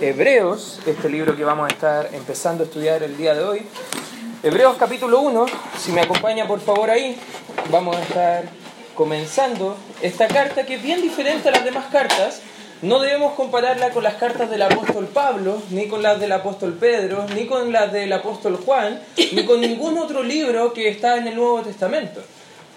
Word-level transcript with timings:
Hebreos, 0.00 0.80
este 0.84 1.08
libro 1.08 1.36
que 1.36 1.44
vamos 1.44 1.66
a 1.66 1.72
estar 1.72 2.10
empezando 2.12 2.64
a 2.64 2.66
estudiar 2.66 3.04
el 3.04 3.16
día 3.16 3.36
de 3.36 3.44
hoy. 3.44 3.62
Hebreos 4.42 4.76
capítulo 4.80 5.20
1, 5.20 5.46
si 5.78 5.92
me 5.92 6.00
acompaña 6.00 6.48
por 6.48 6.58
favor 6.58 6.90
ahí, 6.90 7.16
vamos 7.70 7.94
a 7.96 8.02
estar 8.02 8.48
comenzando 8.96 9.76
esta 10.02 10.26
carta 10.26 10.66
que 10.66 10.74
es 10.74 10.82
bien 10.82 11.02
diferente 11.02 11.50
a 11.50 11.52
las 11.52 11.64
demás 11.64 11.86
cartas. 11.92 12.42
No 12.82 12.98
debemos 12.98 13.34
compararla 13.34 13.90
con 13.90 14.02
las 14.02 14.14
cartas 14.14 14.50
del 14.50 14.62
apóstol 14.62 15.06
Pablo, 15.06 15.62
ni 15.70 15.86
con 15.86 16.02
las 16.02 16.18
del 16.18 16.32
apóstol 16.32 16.72
Pedro, 16.74 17.26
ni 17.32 17.46
con 17.46 17.72
las 17.72 17.92
del 17.92 18.12
apóstol 18.12 18.56
Juan, 18.56 19.00
ni 19.16 19.44
con 19.44 19.60
ningún 19.60 19.98
otro 19.98 20.24
libro 20.24 20.72
que 20.72 20.88
está 20.88 21.16
en 21.16 21.28
el 21.28 21.36
Nuevo 21.36 21.62
Testamento. 21.62 22.24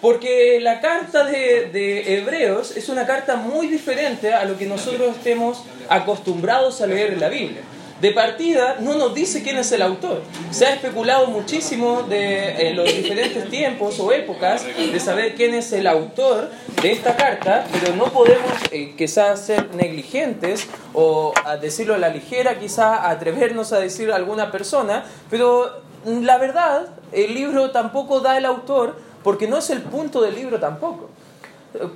Porque 0.02 0.60
la 0.62 0.80
carta 0.80 1.26
de, 1.26 2.18
Hebreos 2.18 2.76
es 2.78 2.88
una 2.90 3.06
carta 3.06 3.36
muy 3.36 3.68
diferente 3.68 4.34
a 4.34 4.46
lo 4.46 4.58
que 4.58 4.66
nosotros 4.66 5.18
estemos 5.18 5.64
acostumbrados 5.90 6.82
a 6.82 6.88
leer 6.88 7.14
en 7.14 7.20
la 7.20 7.30
Biblia. 7.30 7.62
De 8.00 8.12
partida 8.12 8.78
no 8.80 8.94
nos 8.96 9.14
dice 9.14 9.44
quién 9.44 9.58
es 9.58 9.74
el 9.74 9.82
autor. 9.82 10.22
Se 10.52 10.66
ha 10.66 10.74
especulado 10.74 11.28
muchísimo 11.28 12.04
de, 12.04 12.70
en 12.70 12.78
los 12.78 12.86
diferentes 12.86 13.50
tiempos 13.50 14.00
o 14.00 14.14
épocas 14.14 14.64
de 14.66 15.00
saber 15.02 15.36
quién 15.36 15.54
es 15.54 15.74
el 15.74 15.86
autor 15.86 16.50
de 16.82 16.94
esta 16.94 17.18
carta, 17.18 17.66
pero 17.74 17.94
no 17.98 18.06
podemos 18.06 18.54
eh, 18.72 18.94
quizás 18.98 19.42
ser 19.42 19.76
negligentes 19.76 20.66
o 20.94 21.34
a 21.44 21.58
decirlo 21.58 21.94
a 21.94 21.98
la 21.98 22.08
ligera, 22.08 22.58
quizás 22.58 23.02
atrevernos 23.04 23.74
a 23.74 23.80
decir 23.82 24.10
a 24.14 24.16
alguna 24.16 24.50
persona, 24.50 25.04
pero 25.30 25.82
la 26.06 26.38
verdad, 26.38 26.88
el 27.12 27.34
libro 27.34 27.72
tampoco 27.72 28.22
da 28.22 28.38
el 28.38 28.46
autor 28.46 29.09
porque 29.24 29.48
no 29.48 29.58
es 29.58 29.70
el 29.70 29.82
punto 29.82 30.22
del 30.22 30.36
libro 30.36 30.60
tampoco. 30.60 31.09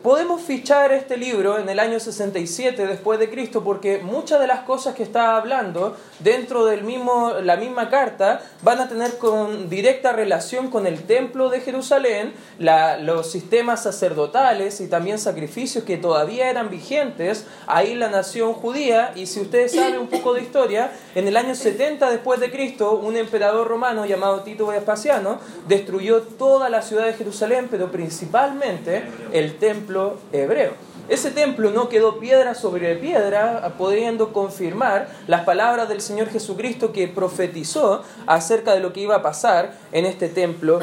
Podemos 0.04 0.44
fichar 0.44 0.92
este 0.92 1.18
libro 1.18 1.58
en 1.58 1.68
el 1.68 1.80
año 1.80 2.00
67 2.00 2.86
después 2.86 3.18
de 3.18 3.32
Cristo 3.32 3.64
porque 3.64 3.98
muchas 3.98 4.40
de 4.40 4.46
las 4.46 4.60
cosas 4.60 4.94
que 4.94 5.02
está 5.02 5.36
hablando 5.36 5.98
dentro 6.20 6.66
de 6.66 6.78
la 7.42 7.58
misma 7.58 7.90
carta 7.90 8.44
van 8.62 8.80
a 8.82 8.88
tener 8.88 9.18
con 9.18 9.72
directa 9.72 10.14
relación 10.14 10.70
con 10.70 10.86
el 10.86 11.02
templo 11.02 11.50
de 11.50 11.60
Jerusalén, 11.60 12.34
los 13.02 13.32
sistemas 13.32 13.82
sacerdotales 13.82 14.80
y 14.80 14.88
también 14.88 15.18
sacrificios 15.18 15.86
que 15.86 15.98
todavía 15.98 16.52
eran 16.52 16.70
vigentes 16.70 17.48
ahí 17.66 17.96
la 17.96 18.10
nación 18.10 18.54
judía. 18.54 19.14
Y 19.16 19.26
si 19.26 19.42
ustedes 19.42 19.72
saben 19.72 19.98
un 19.98 20.08
poco 20.08 20.36
de 20.36 20.42
historia, 20.42 20.92
en 21.16 21.28
el 21.28 21.36
año 21.36 21.56
70 21.56 22.12
después 22.12 22.40
de 22.40 22.52
Cristo 22.52 22.92
un 22.92 23.18
emperador 23.18 23.68
romano 23.68 24.06
llamado 24.06 24.42
Tito 24.42 24.68
Vespasiano 24.68 25.40
destruyó 25.68 26.22
toda 26.22 26.70
la 26.70 26.84
ciudad 26.84 27.08
de 27.08 27.14
Jerusalén, 27.14 27.70
pero 27.72 27.92
principalmente 27.92 29.04
el 29.32 29.63
templo 29.64 30.18
hebreo. 30.34 30.74
Ese 31.08 31.32
templo 31.32 31.72
no 31.72 31.88
quedó 31.88 32.20
piedra 32.20 32.54
sobre 32.54 32.96
piedra, 32.96 33.74
pudiendo 33.78 34.34
confirmar 34.34 35.08
las 35.26 35.46
palabras 35.46 35.88
del 35.88 36.02
Señor 36.02 36.28
Jesucristo 36.28 36.92
que 36.92 37.08
profetizó 37.08 38.04
acerca 38.28 38.74
de 38.74 38.82
lo 38.82 38.92
que 38.92 39.00
iba 39.00 39.16
a 39.16 39.22
pasar 39.22 39.74
en 39.94 40.06
este 40.06 40.28
templo 40.28 40.82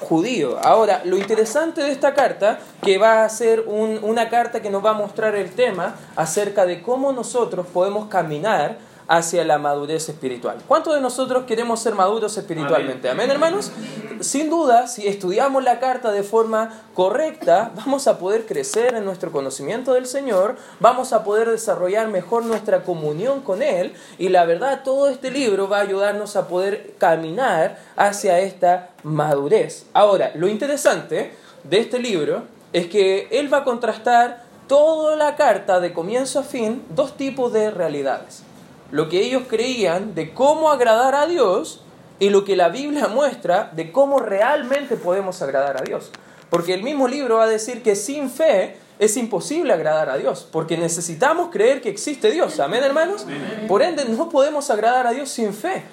judío. 0.00 0.58
Ahora, 0.64 1.02
lo 1.04 1.16
interesante 1.16 1.80
de 1.80 1.92
esta 1.92 2.14
carta, 2.14 2.58
que 2.82 2.98
va 2.98 3.24
a 3.24 3.28
ser 3.28 3.64
una 3.68 4.28
carta 4.28 4.60
que 4.60 4.70
nos 4.70 4.84
va 4.84 4.90
a 4.90 4.94
mostrar 4.94 5.36
el 5.36 5.52
tema 5.52 5.94
acerca 6.16 6.66
de 6.66 6.82
cómo 6.82 7.12
nosotros 7.12 7.66
podemos 7.72 8.08
caminar 8.08 8.78
hacia 9.08 9.42
la 9.44 9.58
madurez 9.58 10.08
espiritual. 10.10 10.58
¿Cuántos 10.68 10.94
de 10.94 11.00
nosotros 11.00 11.44
queremos 11.44 11.80
ser 11.80 11.94
maduros 11.94 12.36
espiritualmente? 12.36 13.08
Amén, 13.08 13.30
hermanos. 13.30 13.72
Sin 14.20 14.50
duda, 14.50 14.86
si 14.86 15.06
estudiamos 15.06 15.64
la 15.64 15.80
carta 15.80 16.12
de 16.12 16.22
forma 16.22 16.82
correcta, 16.92 17.72
vamos 17.74 18.06
a 18.06 18.18
poder 18.18 18.44
crecer 18.44 18.94
en 18.94 19.06
nuestro 19.06 19.32
conocimiento 19.32 19.94
del 19.94 20.06
Señor, 20.06 20.56
vamos 20.78 21.14
a 21.14 21.24
poder 21.24 21.50
desarrollar 21.50 22.08
mejor 22.08 22.44
nuestra 22.44 22.82
comunión 22.82 23.40
con 23.40 23.62
Él 23.62 23.94
y 24.18 24.28
la 24.28 24.44
verdad, 24.44 24.82
todo 24.84 25.08
este 25.08 25.30
libro 25.30 25.68
va 25.68 25.78
a 25.78 25.82
ayudarnos 25.82 26.36
a 26.36 26.46
poder 26.46 26.94
caminar 26.98 27.78
hacia 27.96 28.40
esta 28.40 28.90
madurez. 29.02 29.86
Ahora, 29.94 30.32
lo 30.34 30.48
interesante 30.48 31.32
de 31.64 31.78
este 31.78 31.98
libro 31.98 32.42
es 32.74 32.88
que 32.88 33.28
Él 33.30 33.52
va 33.52 33.58
a 33.58 33.64
contrastar 33.64 34.42
toda 34.66 35.16
la 35.16 35.34
carta 35.36 35.80
de 35.80 35.94
comienzo 35.94 36.40
a 36.40 36.42
fin 36.42 36.84
dos 36.90 37.16
tipos 37.16 37.54
de 37.54 37.70
realidades 37.70 38.42
lo 38.90 39.08
que 39.08 39.20
ellos 39.20 39.44
creían 39.48 40.14
de 40.14 40.32
cómo 40.32 40.70
agradar 40.70 41.14
a 41.14 41.26
Dios 41.26 41.82
y 42.18 42.30
lo 42.30 42.44
que 42.44 42.56
la 42.56 42.68
Biblia 42.68 43.08
muestra 43.08 43.70
de 43.74 43.92
cómo 43.92 44.18
realmente 44.18 44.96
podemos 44.96 45.40
agradar 45.42 45.76
a 45.76 45.84
Dios. 45.84 46.10
Porque 46.50 46.74
el 46.74 46.82
mismo 46.82 47.08
libro 47.08 47.36
va 47.36 47.44
a 47.44 47.48
decir 47.48 47.82
que 47.82 47.94
sin 47.94 48.30
fe 48.30 48.76
es 48.98 49.16
imposible 49.16 49.72
agradar 49.72 50.10
a 50.10 50.16
Dios, 50.16 50.46
porque 50.50 50.76
necesitamos 50.76 51.50
creer 51.50 51.80
que 51.80 51.88
existe 51.88 52.30
Dios. 52.30 52.58
Amén, 52.58 52.82
hermanos. 52.82 53.26
Por 53.68 53.82
ende, 53.82 54.04
no 54.06 54.28
podemos 54.28 54.70
agradar 54.70 55.06
a 55.06 55.12
Dios 55.12 55.28
sin 55.28 55.54
fe. 55.54 55.84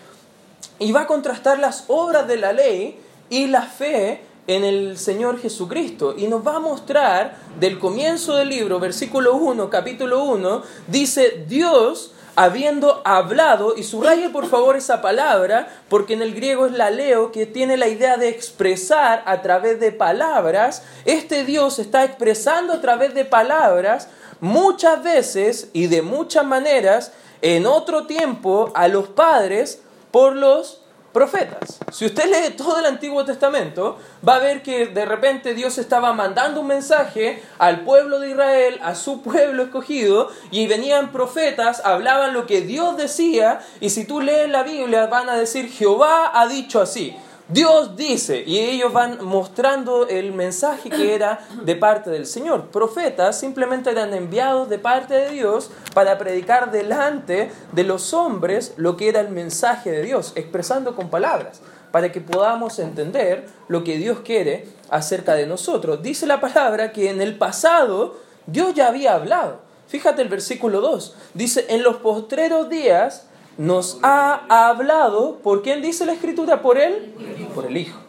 Y 0.80 0.92
va 0.92 1.02
a 1.02 1.08
contrastar 1.08 1.60
las 1.60 1.86
obras 1.88 2.28
de 2.28 2.38
la 2.38 2.52
ley 2.54 3.00
y 3.30 3.48
la 3.48 3.62
fe 3.62 4.22
en 4.48 4.64
el 4.64 4.98
Señor 4.98 5.40
Jesucristo. 5.40 6.16
Y 6.18 6.28
nos 6.28 6.46
va 6.46 6.56
a 6.56 6.60
mostrar 6.60 7.38
del 7.60 7.78
comienzo 7.78 8.36
del 8.36 8.50
libro, 8.50 8.80
versículo 8.80 9.36
1, 9.36 9.70
capítulo 9.70 10.24
1, 10.24 10.64
dice, 10.88 11.46
Dios 11.48 12.15
habiendo 12.36 13.02
hablado, 13.06 13.76
y 13.78 13.84
subraye 13.84 14.30
por 14.30 14.48
favor 14.48 14.76
esa 14.76 15.02
palabra, 15.02 15.68
porque 15.90 16.14
en 16.14 16.22
el 16.22 16.34
griego 16.34 16.66
es 16.66 16.74
la 16.74 16.90
leo, 16.90 17.32
que 17.32 17.46
tiene 17.46 17.78
la 17.78 17.88
idea 17.88 18.18
de 18.18 18.30
expresar 18.30 19.24
a 19.26 19.42
través 19.42 19.80
de 19.80 19.92
palabras, 19.92 20.84
este 21.06 21.46
Dios 21.46 21.80
está 21.80 22.04
expresando 22.04 22.74
a 22.74 22.82
través 22.82 23.14
de 23.14 23.26
palabras 23.26 24.10
muchas 24.40 25.02
veces 25.04 25.70
y 25.74 25.88
de 25.88 26.02
muchas 26.02 26.46
maneras 26.46 27.14
en 27.42 27.66
otro 27.66 28.06
tiempo 28.06 28.72
a 28.76 28.88
los 28.88 29.08
padres 29.08 29.82
por 30.12 30.36
los 30.36 30.82
profetas. 31.16 31.80
Si 31.94 32.06
usted 32.06 32.26
lee 32.26 32.58
todo 32.58 32.78
el 32.78 32.86
Antiguo 32.86 33.24
Testamento, 33.24 33.98
va 34.28 34.36
a 34.36 34.40
ver 34.40 34.62
que 34.62 34.88
de 34.88 35.06
repente 35.06 35.54
Dios 35.54 35.78
estaba 35.78 36.12
mandando 36.12 36.60
un 36.60 36.68
mensaje 36.68 37.42
al 37.58 37.86
pueblo 37.86 38.20
de 38.20 38.32
Israel, 38.32 38.82
a 38.84 38.96
su 38.96 39.22
pueblo 39.22 39.64
escogido, 39.64 40.30
y 40.52 40.68
venían 40.68 41.14
profetas, 41.14 41.82
hablaban 41.86 42.34
lo 42.34 42.46
que 42.46 42.60
Dios 42.60 42.98
decía, 42.98 43.62
y 43.80 43.92
si 43.92 44.04
tú 44.04 44.20
lees 44.20 44.50
la 44.50 44.64
Biblia 44.64 45.06
van 45.06 45.30
a 45.30 45.38
decir, 45.38 45.72
Jehová 45.72 46.32
ha 46.34 46.48
dicho 46.48 46.82
así. 46.82 47.16
Dios 47.48 47.96
dice, 47.96 48.44
y 48.44 48.58
ellos 48.58 48.92
van 48.92 49.24
mostrando 49.24 50.08
el 50.08 50.34
mensaje 50.34 50.90
que 50.90 51.14
era 51.14 51.48
de 51.62 51.76
parte 51.76 52.10
del 52.10 52.26
Señor. 52.26 52.70
Profetas 52.72 53.40
simplemente 53.40 53.92
eran 53.92 54.16
enviados 54.16 54.68
de 54.68 54.80
parte 54.80 55.14
de 55.14 55.30
Dios 55.30 55.70
para 55.94 56.18
predicar 56.18 56.72
delante 56.72 57.52
de 57.72 57.84
los 57.84 58.14
hombres 58.16 58.74
lo 58.78 58.98
que 58.98 59.10
era 59.10 59.20
el 59.20 59.30
mensaje 59.30 59.92
de 59.92 60.02
Dios, 60.02 60.34
expresando 60.36 60.96
con 60.96 61.12
palabras, 61.12 61.62
para 61.92 62.12
que 62.12 62.20
podamos 62.20 62.80
entender 62.80 63.46
lo 63.68 63.84
que 63.84 63.98
Dios 63.98 64.22
quiere 64.26 64.68
acerca 64.90 65.36
de 65.36 65.46
nosotros. 65.46 66.02
Dice 66.02 66.26
la 66.26 66.42
palabra 66.42 66.92
que 66.92 67.12
en 67.12 67.22
el 67.22 67.38
pasado 67.38 68.16
Dios 68.48 68.74
ya 68.74 68.88
había 68.88 69.14
hablado. 69.14 69.60
Fíjate 69.88 70.24
el 70.24 70.30
versículo 70.30 70.82
2. 70.82 71.16
Dice, 71.36 71.68
en 71.70 71.84
los 71.84 71.98
postreros 71.98 72.70
días 72.70 73.28
nos 73.58 74.00
ha 74.04 74.70
hablado, 74.70 75.38
¿por 75.38 75.62
quién 75.62 75.82
dice 75.82 76.06
la 76.06 76.14
escritura? 76.14 76.62
Por 76.62 76.78
él, 76.78 77.14
por 77.54 77.66
el 77.66 77.78
Hijo. 77.78 78.00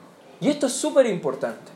Y 0.41 0.49
esto 0.49 0.67
es 0.67 0.73
súper 0.73 1.07
importante, 1.07 1.73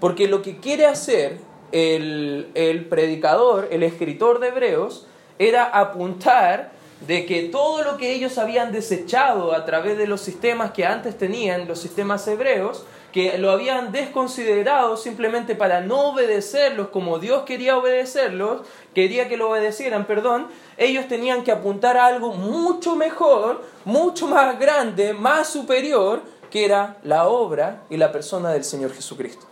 porque 0.00 0.28
lo 0.28 0.42
que 0.42 0.58
quiere 0.58 0.86
hacer 0.86 1.38
el, 1.72 2.48
el 2.54 2.86
predicador, 2.86 3.68
el 3.70 3.82
escritor 3.82 4.40
de 4.40 4.48
Hebreos, 4.48 5.06
era 5.38 5.64
apuntar 5.64 6.72
de 7.06 7.26
que 7.26 7.42
todo 7.42 7.84
lo 7.84 7.96
que 7.96 8.12
ellos 8.12 8.38
habían 8.38 8.72
desechado 8.72 9.54
a 9.54 9.64
través 9.64 9.98
de 9.98 10.06
los 10.06 10.20
sistemas 10.20 10.72
que 10.72 10.84
antes 10.84 11.16
tenían, 11.16 11.68
los 11.68 11.78
sistemas 11.78 12.26
hebreos, 12.26 12.84
que 13.12 13.38
lo 13.38 13.50
habían 13.50 13.90
desconsiderado 13.90 14.96
simplemente 14.96 15.54
para 15.54 15.80
no 15.80 16.10
obedecerlos 16.10 16.88
como 16.88 17.18
Dios 17.18 17.44
quería 17.44 17.78
obedecerlos, 17.78 18.62
quería 18.94 19.28
que 19.28 19.36
lo 19.36 19.50
obedecieran, 19.50 20.06
perdón, 20.06 20.48
ellos 20.76 21.08
tenían 21.08 21.42
que 21.42 21.52
apuntar 21.52 21.96
a 21.96 22.06
algo 22.06 22.34
mucho 22.34 22.96
mejor, 22.96 23.62
mucho 23.84 24.26
más 24.26 24.58
grande, 24.58 25.14
más 25.14 25.48
superior, 25.48 26.20
que 26.50 26.64
era 26.64 26.98
la 27.02 27.28
obra 27.28 27.82
y 27.90 27.96
la 27.96 28.12
persona 28.12 28.50
del 28.50 28.64
Señor 28.64 28.92
Jesucristo. 28.92 29.46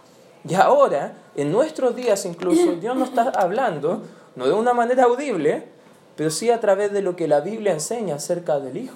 Y 0.48 0.54
ahora, 0.54 1.14
en 1.34 1.50
nuestros 1.50 1.96
días 1.96 2.24
incluso, 2.24 2.72
Dios 2.74 2.96
nos 2.96 3.08
está 3.08 3.30
hablando, 3.30 4.02
no 4.36 4.46
de 4.46 4.52
una 4.52 4.74
manera 4.74 5.04
audible, 5.04 5.64
pero 6.14 6.30
sí 6.30 6.50
a 6.50 6.60
través 6.60 6.92
de 6.92 7.02
lo 7.02 7.16
que 7.16 7.26
la 7.26 7.40
Biblia 7.40 7.72
enseña 7.72 8.16
acerca 8.16 8.60
del 8.60 8.76
Hijo. 8.76 8.94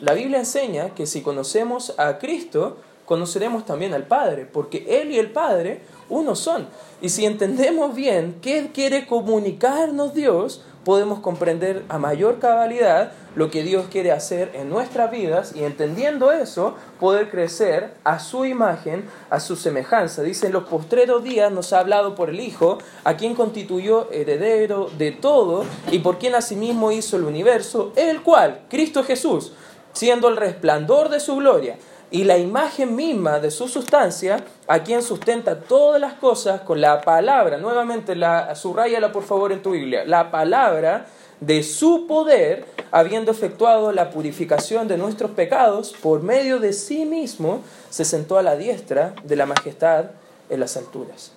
La 0.00 0.14
Biblia 0.14 0.38
enseña 0.38 0.90
que 0.94 1.06
si 1.06 1.22
conocemos 1.22 1.94
a 1.98 2.18
Cristo, 2.18 2.78
conoceremos 3.06 3.64
también 3.64 3.94
al 3.94 4.06
Padre, 4.06 4.44
porque 4.44 5.00
Él 5.00 5.12
y 5.12 5.18
el 5.18 5.30
Padre 5.30 5.80
uno 6.10 6.36
son. 6.36 6.68
Y 7.00 7.08
si 7.08 7.24
entendemos 7.24 7.94
bien 7.94 8.36
qué 8.42 8.70
quiere 8.74 9.06
comunicarnos 9.06 10.12
Dios, 10.12 10.62
podemos 10.84 11.18
comprender 11.18 11.82
a 11.88 11.98
mayor 11.98 12.38
cabalidad 12.38 13.10
lo 13.34 13.50
que 13.50 13.64
Dios 13.64 13.86
quiere 13.90 14.12
hacer 14.12 14.52
en 14.54 14.70
nuestras 14.70 15.10
vidas 15.10 15.52
y 15.54 15.64
entendiendo 15.64 16.30
eso, 16.30 16.74
poder 17.00 17.28
crecer 17.28 17.94
a 18.04 18.20
su 18.20 18.44
imagen, 18.44 19.04
a 19.28 19.40
su 19.40 19.56
semejanza. 19.56 20.22
Dice, 20.22 20.46
en 20.46 20.52
los 20.52 20.68
postreros 20.68 21.24
días 21.24 21.50
nos 21.50 21.72
ha 21.72 21.80
hablado 21.80 22.14
por 22.14 22.30
el 22.30 22.38
Hijo, 22.38 22.78
a 23.02 23.16
quien 23.16 23.34
constituyó 23.34 24.10
heredero 24.12 24.88
de 24.96 25.10
todo 25.10 25.64
y 25.90 25.98
por 25.98 26.18
quien 26.18 26.36
asimismo 26.36 26.92
hizo 26.92 27.16
el 27.16 27.24
universo, 27.24 27.92
el 27.96 28.22
cual, 28.22 28.62
Cristo 28.70 29.02
Jesús, 29.02 29.52
siendo 29.92 30.28
el 30.28 30.36
resplandor 30.36 31.08
de 31.08 31.18
su 31.18 31.34
gloria 31.34 31.78
y 32.10 32.24
la 32.24 32.38
imagen 32.38 32.94
misma 32.94 33.40
de 33.40 33.50
su 33.50 33.68
sustancia, 33.68 34.44
a 34.68 34.82
quien 34.82 35.02
sustenta 35.02 35.60
todas 35.60 36.00
las 36.00 36.14
cosas 36.14 36.60
con 36.60 36.80
la 36.80 37.00
palabra, 37.00 37.58
nuevamente 37.58 38.14
la, 38.14 38.54
subrayala 38.54 39.12
por 39.12 39.24
favor 39.24 39.52
en 39.52 39.62
tu 39.62 39.72
Biblia, 39.72 40.04
la 40.04 40.30
palabra 40.30 41.06
de 41.40 41.62
su 41.62 42.06
poder, 42.06 42.64
habiendo 42.92 43.30
efectuado 43.30 43.92
la 43.92 44.10
purificación 44.10 44.88
de 44.88 44.96
nuestros 44.96 45.32
pecados, 45.32 45.94
por 46.00 46.22
medio 46.22 46.60
de 46.60 46.72
sí 46.72 47.04
mismo, 47.04 47.60
se 47.90 48.04
sentó 48.04 48.38
a 48.38 48.42
la 48.42 48.56
diestra 48.56 49.14
de 49.24 49.36
la 49.36 49.46
majestad 49.46 50.06
en 50.48 50.60
las 50.60 50.76
alturas, 50.76 51.32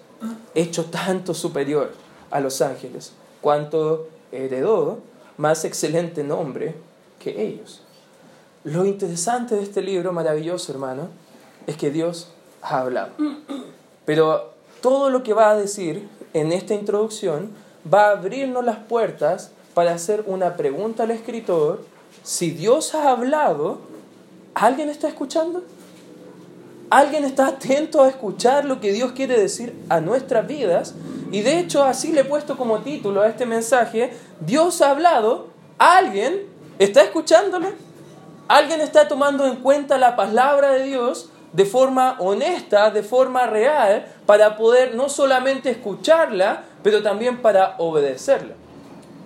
hecho 0.54 0.86
tanto 0.86 1.34
superior 1.34 1.92
a 2.32 2.40
los 2.40 2.62
ángeles, 2.62 3.14
cuanto 3.42 4.08
heredó 4.32 5.00
más 5.38 5.66
excelente 5.66 6.24
nombre 6.24 6.76
que 7.20 7.42
ellos. 7.42 7.82
Lo 8.64 8.86
interesante 8.86 9.56
de 9.56 9.64
este 9.64 9.82
libro 9.82 10.12
maravilloso, 10.12 10.72
hermano, 10.72 11.08
es 11.66 11.78
que 11.78 11.92
Dios 11.92 12.30
ha 12.62 12.82
hablado. 12.82 13.12
Pero 14.06 14.54
todo 14.82 15.10
lo 15.10 15.24
que 15.24 15.34
va 15.34 15.52
a 15.52 15.56
decir 15.56 16.10
en 16.34 16.52
esta 16.52 16.74
introducción 16.74 17.52
va 17.92 18.08
a 18.08 18.12
abrirnos 18.12 18.66
las 18.66 18.78
puertas 18.78 19.52
para 19.74 19.94
hacer 19.94 20.26
una 20.28 20.58
pregunta 20.58 21.04
al 21.04 21.12
escritor. 21.12 21.86
Si 22.24 22.52
Dios 22.52 22.96
ha 22.96 23.12
hablado, 23.12 23.80
¿alguien 24.56 24.90
está 24.90 25.08
escuchando? 25.08 25.64
¿Alguien 26.90 27.24
está 27.24 27.48
atento 27.48 28.04
a 28.04 28.10
escuchar 28.10 28.66
lo 28.66 28.82
que 28.82 28.92
Dios 28.92 29.14
quiere 29.14 29.40
decir 29.40 29.74
a 29.88 30.02
nuestras 30.02 30.48
vidas? 30.48 30.96
Y 31.32 31.42
de 31.42 31.60
hecho 31.60 31.84
así 31.84 32.12
le 32.12 32.22
he 32.22 32.26
puesto 32.26 32.58
como 32.58 32.80
título 32.80 33.22
a 33.22 33.30
este 33.30 33.46
mensaje, 33.46 34.12
Dios 34.42 34.82
ha 34.82 34.90
hablado, 34.90 35.48
¿alguien 35.78 36.42
está 36.80 37.04
escuchándolo? 37.04 37.68
¿Alguien 38.50 38.82
está 38.82 39.08
tomando 39.08 39.46
en 39.46 39.58
cuenta 39.58 40.00
la 40.00 40.16
palabra 40.16 40.72
de 40.72 40.82
Dios 40.82 41.30
de 41.54 41.66
forma 41.66 42.16
honesta, 42.18 42.90
de 42.90 43.04
forma 43.04 43.46
real, 43.46 44.08
para 44.26 44.58
poder 44.58 44.96
no 44.96 45.08
solamente 45.08 45.70
escucharla, 45.70 46.64
pero 46.82 47.04
también 47.04 47.44
para 47.44 47.76
obedecerla? 47.78 48.56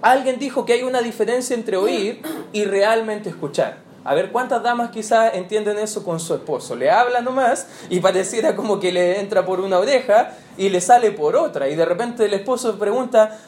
Alguien 0.02 0.40
dijo 0.40 0.66
que 0.66 0.74
hay 0.74 0.84
una 0.84 1.02
diferencia 1.02 1.56
entre 1.56 1.78
oír 1.78 2.22
y 2.52 2.66
realmente 2.66 3.30
escuchar. 3.30 3.78
A 4.04 4.14
ver, 4.14 4.34
¿cuántas 4.34 4.62
damas 4.62 4.92
quizás 4.92 5.34
entienden 5.36 5.78
eso 5.78 6.04
con 6.04 6.20
su 6.20 6.34
esposo? 6.34 6.76
Le 6.76 6.92
habla 6.92 7.22
nomás 7.22 7.68
y 7.90 8.02
pareciera 8.02 8.58
como 8.58 8.82
que 8.82 8.92
le 8.92 9.22
entra 9.22 9.46
por 9.46 9.62
una 9.62 9.80
oreja 9.80 10.34
y 10.58 10.68
le 10.68 10.82
sale 10.82 11.12
por 11.12 11.38
otra. 11.38 11.70
Y 11.70 11.76
de 11.76 11.86
repente 11.86 12.26
el 12.26 12.34
esposo 12.34 12.78
pregunta, 12.78 13.40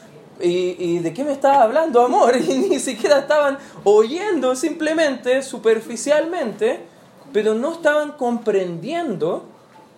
¿Y, 0.41 0.99
de 0.99 1.13
qué 1.13 1.23
me 1.23 1.31
estaba 1.31 1.63
hablando, 1.63 2.01
amor? 2.01 2.35
Y 2.37 2.57
ni 2.57 2.79
siquiera 2.79 3.19
estaban 3.19 3.57
oyendo 3.83 4.55
simplemente, 4.55 5.41
superficialmente, 5.41 6.79
pero 7.31 7.53
no 7.53 7.73
estaban 7.73 8.13
comprendiendo 8.13 9.45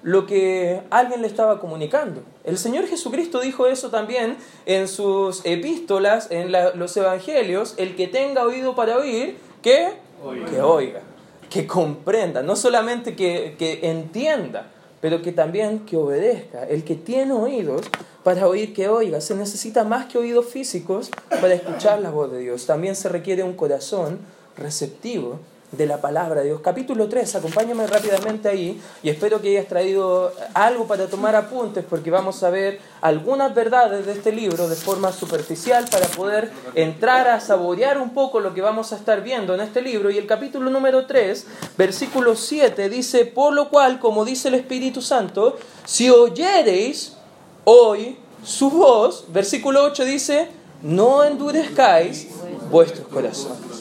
lo 0.04 0.26
que 0.26 0.82
alguien 0.90 1.22
le 1.22 1.28
estaba 1.28 1.60
comunicando. 1.60 2.22
El 2.44 2.58
Señor 2.58 2.88
Jesucristo 2.88 3.40
dijo 3.42 3.68
eso 3.68 3.90
también 3.90 4.38
en 4.66 4.88
sus 4.88 5.42
epístolas, 5.44 6.30
en 6.32 6.52
los 6.52 6.96
evangelios, 6.96 7.74
el 7.78 7.96
que 7.96 8.08
tenga 8.08 8.44
oído 8.44 8.76
para 8.76 8.98
oír, 8.98 9.38
que 9.62 9.90
oiga, 10.24 10.46
que, 10.46 10.62
oiga, 10.62 11.02
que 11.50 11.68
comprenda, 11.68 12.44
no 12.44 12.56
solamente 12.56 13.16
que, 13.16 13.56
que 13.58 13.90
entienda, 13.90 14.72
pero 15.02 15.22
que 15.22 15.32
también 15.32 15.80
que 15.86 15.98
obedezca. 15.98 16.64
El 16.68 16.84
que 16.84 16.96
tiene 16.96 17.34
oídos 17.34 17.88
para 18.24 18.48
oír 18.48 18.74
que 18.74 18.90
oiga. 18.90 19.22
Se 19.22 19.36
necesita 19.36 19.84
más 19.84 20.08
que 20.08 20.18
oídos 20.18 20.48
físicos 20.48 21.12
para 21.30 21.54
escuchar 21.54 22.00
la 22.02 22.10
voz 22.10 22.32
de 22.32 22.40
Dios. 22.40 22.66
También 22.66 22.96
se 22.96 23.10
requiere 23.10 23.44
un 23.44 23.54
corazón 23.54 24.20
receptivo 24.58 25.40
de 25.72 25.86
la 25.86 26.00
palabra 26.00 26.42
de 26.42 26.48
Dios. 26.48 26.62
Capítulo 26.62 27.10
3, 27.10 27.36
acompáñame 27.36 27.86
rápidamente 27.88 28.48
ahí 28.48 28.82
y 29.04 29.10
espero 29.10 29.42
que 29.42 29.50
hayas 29.50 29.68
traído 29.68 30.32
algo 30.54 30.88
para 30.88 31.08
tomar 31.08 31.36
apuntes 31.36 31.84
porque 31.90 32.10
vamos 32.10 32.42
a 32.44 32.50
ver 32.50 32.80
algunas 33.02 33.54
verdades 33.54 34.06
de 34.06 34.14
este 34.14 34.32
libro 34.32 34.70
de 34.70 34.76
forma 34.78 35.12
superficial 35.12 35.86
para 35.92 36.08
poder 36.08 36.52
entrar 36.74 37.28
a 37.28 37.42
saborear 37.42 37.98
un 37.98 38.12
poco 38.12 38.40
lo 38.40 38.54
que 38.54 38.62
vamos 38.62 38.94
a 38.94 38.96
estar 38.96 39.22
viendo 39.22 39.56
en 39.56 39.60
este 39.60 39.82
libro. 39.82 40.10
Y 40.10 40.18
el 40.18 40.26
capítulo 40.26 40.70
número 40.70 41.06
3, 41.06 41.46
versículo 41.78 42.36
7 42.36 42.88
dice, 42.90 43.26
por 43.26 43.54
lo 43.54 43.70
cual, 43.70 44.00
como 44.00 44.24
dice 44.24 44.48
el 44.48 44.54
Espíritu 44.54 45.02
Santo, 45.02 45.58
si 45.86 46.10
oyereis 46.10 47.18
hoy 47.66 48.18
su 48.42 48.70
voz, 48.70 49.26
versículo 49.28 49.84
8 49.84 50.06
dice, 50.06 50.48
no 50.82 51.26
endurezcáis 51.26 52.30
vuestros 52.72 53.08
corazones. 53.10 53.77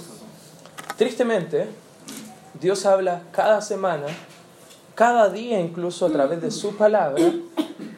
Tristemente, 0.97 1.69
Dios 2.59 2.87
habla 2.87 3.21
cada 3.31 3.61
semana, 3.61 4.07
cada 4.95 5.29
día 5.29 5.61
incluso 5.61 6.07
a 6.07 6.11
través 6.11 6.41
de 6.41 6.51
su 6.51 6.75
palabra, 6.75 7.23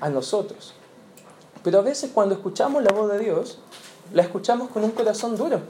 a 0.00 0.08
nosotros. 0.08 0.74
Pero 1.62 1.78
a 1.78 1.82
veces 1.82 2.10
cuando 2.12 2.34
escuchamos 2.34 2.82
la 2.82 2.92
voz 2.92 3.12
de 3.12 3.20
Dios, 3.20 3.60
la 4.12 4.22
escuchamos 4.22 4.70
con 4.70 4.82
un 4.82 4.90
corazón 4.90 5.36
duro, 5.36 5.60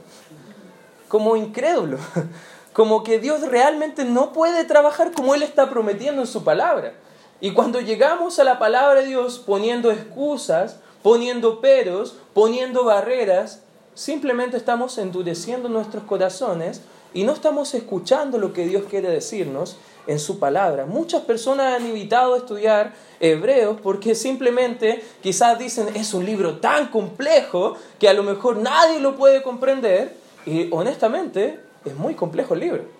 como 1.07 1.35
incrédulo, 1.35 1.99
como 2.73 3.03
que 3.03 3.19
Dios 3.19 3.41
realmente 3.41 4.05
no 4.05 4.33
puede 4.33 4.65
trabajar 4.65 5.11
como 5.11 5.35
Él 5.35 5.43
está 5.43 5.69
prometiendo 5.69 6.21
en 6.21 6.27
su 6.27 6.43
palabra. 6.43 6.93
Y 7.41 7.53
cuando 7.53 7.79
llegamos 7.79 8.39
a 8.39 8.43
la 8.43 8.57
palabra 8.57 9.01
de 9.01 9.07
Dios 9.07 9.37
poniendo 9.37 9.91
excusas, 9.91 10.77
poniendo 11.03 11.61
peros, 11.61 12.17
poniendo 12.33 12.85
barreras, 12.85 13.61
simplemente 13.93 14.57
estamos 14.57 14.97
endureciendo 14.97 15.69
nuestros 15.69 16.05
corazones 16.05 16.81
y 17.13 17.23
no 17.23 17.33
estamos 17.33 17.73
escuchando 17.73 18.37
lo 18.37 18.53
que 18.53 18.65
Dios 18.67 18.83
quiere 18.89 19.09
decirnos 19.09 19.77
en 20.07 20.19
su 20.19 20.39
palabra. 20.39 20.85
Muchas 20.85 21.21
personas 21.23 21.75
han 21.75 21.87
evitado 21.87 22.35
estudiar 22.35 22.93
Hebreos 23.19 23.77
porque 23.81 24.15
simplemente 24.15 25.03
quizás 25.21 25.57
dicen 25.59 25.87
es 25.95 26.13
un 26.13 26.25
libro 26.25 26.57
tan 26.57 26.87
complejo 26.87 27.75
que 27.99 28.09
a 28.09 28.13
lo 28.13 28.23
mejor 28.23 28.57
nadie 28.57 28.99
lo 28.99 29.15
puede 29.15 29.43
comprender 29.43 30.15
y 30.45 30.67
honestamente 30.71 31.59
es 31.85 31.95
muy 31.95 32.15
complejo 32.15 32.53
el 32.53 32.59
libro. 32.59 32.98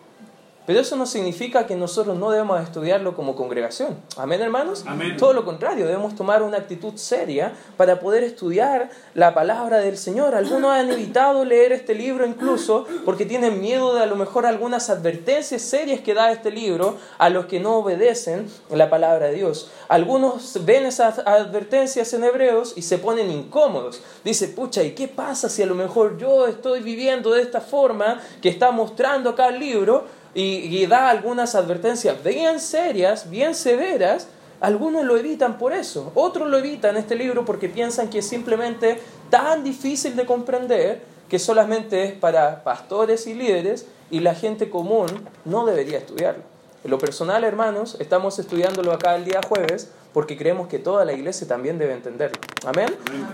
Pero 0.69 0.81
eso 0.81 0.95
no 0.95 1.07
significa 1.07 1.65
que 1.65 1.75
nosotros 1.75 2.15
no 2.15 2.29
debemos 2.29 2.61
estudiarlo 2.61 3.15
como 3.15 3.35
congregación. 3.35 3.97
Amén, 4.17 4.39
hermanos. 4.39 4.85
Todo 5.17 5.33
lo 5.33 5.43
contrario, 5.43 5.87
debemos 5.87 6.13
tomar 6.13 6.43
una 6.43 6.57
actitud 6.57 6.93
seria 6.95 7.53
para 7.75 7.99
poder 7.99 8.23
estudiar 8.23 8.91
la 9.15 9.33
palabra 9.33 9.79
del 9.79 9.97
Señor. 9.97 10.35
Algunos 10.35 10.69
han 10.69 10.91
evitado 10.91 11.43
leer 11.43 11.71
este 11.71 11.95
libro 11.95 12.23
incluso 12.23 12.85
porque 13.03 13.25
tienen 13.25 13.59
miedo 13.59 13.95
de 13.95 14.03
a 14.03 14.05
lo 14.05 14.15
mejor 14.15 14.45
algunas 14.45 14.91
advertencias 14.91 15.63
serias 15.63 16.01
que 16.01 16.13
da 16.13 16.31
este 16.31 16.51
libro 16.51 16.97
a 17.17 17.31
los 17.31 17.47
que 17.47 17.59
no 17.59 17.77
obedecen 17.77 18.47
la 18.69 18.91
palabra 18.91 19.29
de 19.29 19.33
Dios. 19.33 19.71
Algunos 19.87 20.63
ven 20.65 20.85
esas 20.85 21.17
advertencias 21.17 22.13
en 22.13 22.25
Hebreos 22.25 22.73
y 22.75 22.83
se 22.83 22.99
ponen 22.99 23.31
incómodos. 23.31 24.03
Dice, 24.23 24.49
pucha, 24.49 24.83
¿y 24.83 24.91
qué 24.91 25.07
pasa 25.07 25.49
si 25.49 25.63
a 25.63 25.65
lo 25.65 25.73
mejor 25.73 26.19
yo 26.19 26.45
estoy 26.45 26.81
viviendo 26.81 27.31
de 27.31 27.41
esta 27.41 27.59
forma 27.59 28.21
que 28.39 28.49
está 28.49 28.69
mostrando 28.69 29.31
acá 29.31 29.47
el 29.47 29.59
libro? 29.59 30.18
Y, 30.33 30.85
da 30.85 31.09
algunas 31.09 31.55
advertencias 31.55 32.23
bien 32.23 32.59
serias, 32.59 33.29
bien 33.29 33.55
severas, 33.55 34.27
algunos 34.61 35.03
lo 35.05 35.17
evitan 35.17 35.57
por 35.57 35.73
eso, 35.73 36.11
otros 36.15 36.49
lo 36.49 36.57
evitan 36.57 36.97
este 36.97 37.15
libro 37.15 37.45
porque 37.45 37.69
piensan 37.69 38.09
que 38.09 38.19
es 38.19 38.27
simplemente 38.27 38.99
tan 39.29 39.63
difícil 39.63 40.15
de 40.15 40.25
comprender 40.25 41.01
que 41.29 41.39
solamente 41.39 42.03
es 42.03 42.13
para 42.13 42.63
pastores 42.63 43.27
y 43.27 43.33
líderes 43.33 43.85
y 44.11 44.19
la 44.19 44.35
gente 44.35 44.69
común 44.69 45.07
no 45.45 45.65
debería 45.65 45.99
estudiarlo. 45.99 46.43
En 46.83 46.91
lo 46.91 46.97
personal, 46.97 47.43
hermanos, 47.43 47.97
estamos 47.99 48.39
estudiándolo 48.39 48.91
acá 48.91 49.15
el 49.15 49.25
día 49.25 49.41
jueves 49.47 49.91
porque 50.13 50.37
creemos 50.37 50.67
que 50.67 50.79
toda 50.79 51.05
la 51.05 51.13
iglesia 51.13 51.47
también 51.47 51.77
debe 51.77 51.93
entenderlo. 51.93 52.39
¿Amén? 52.65 52.89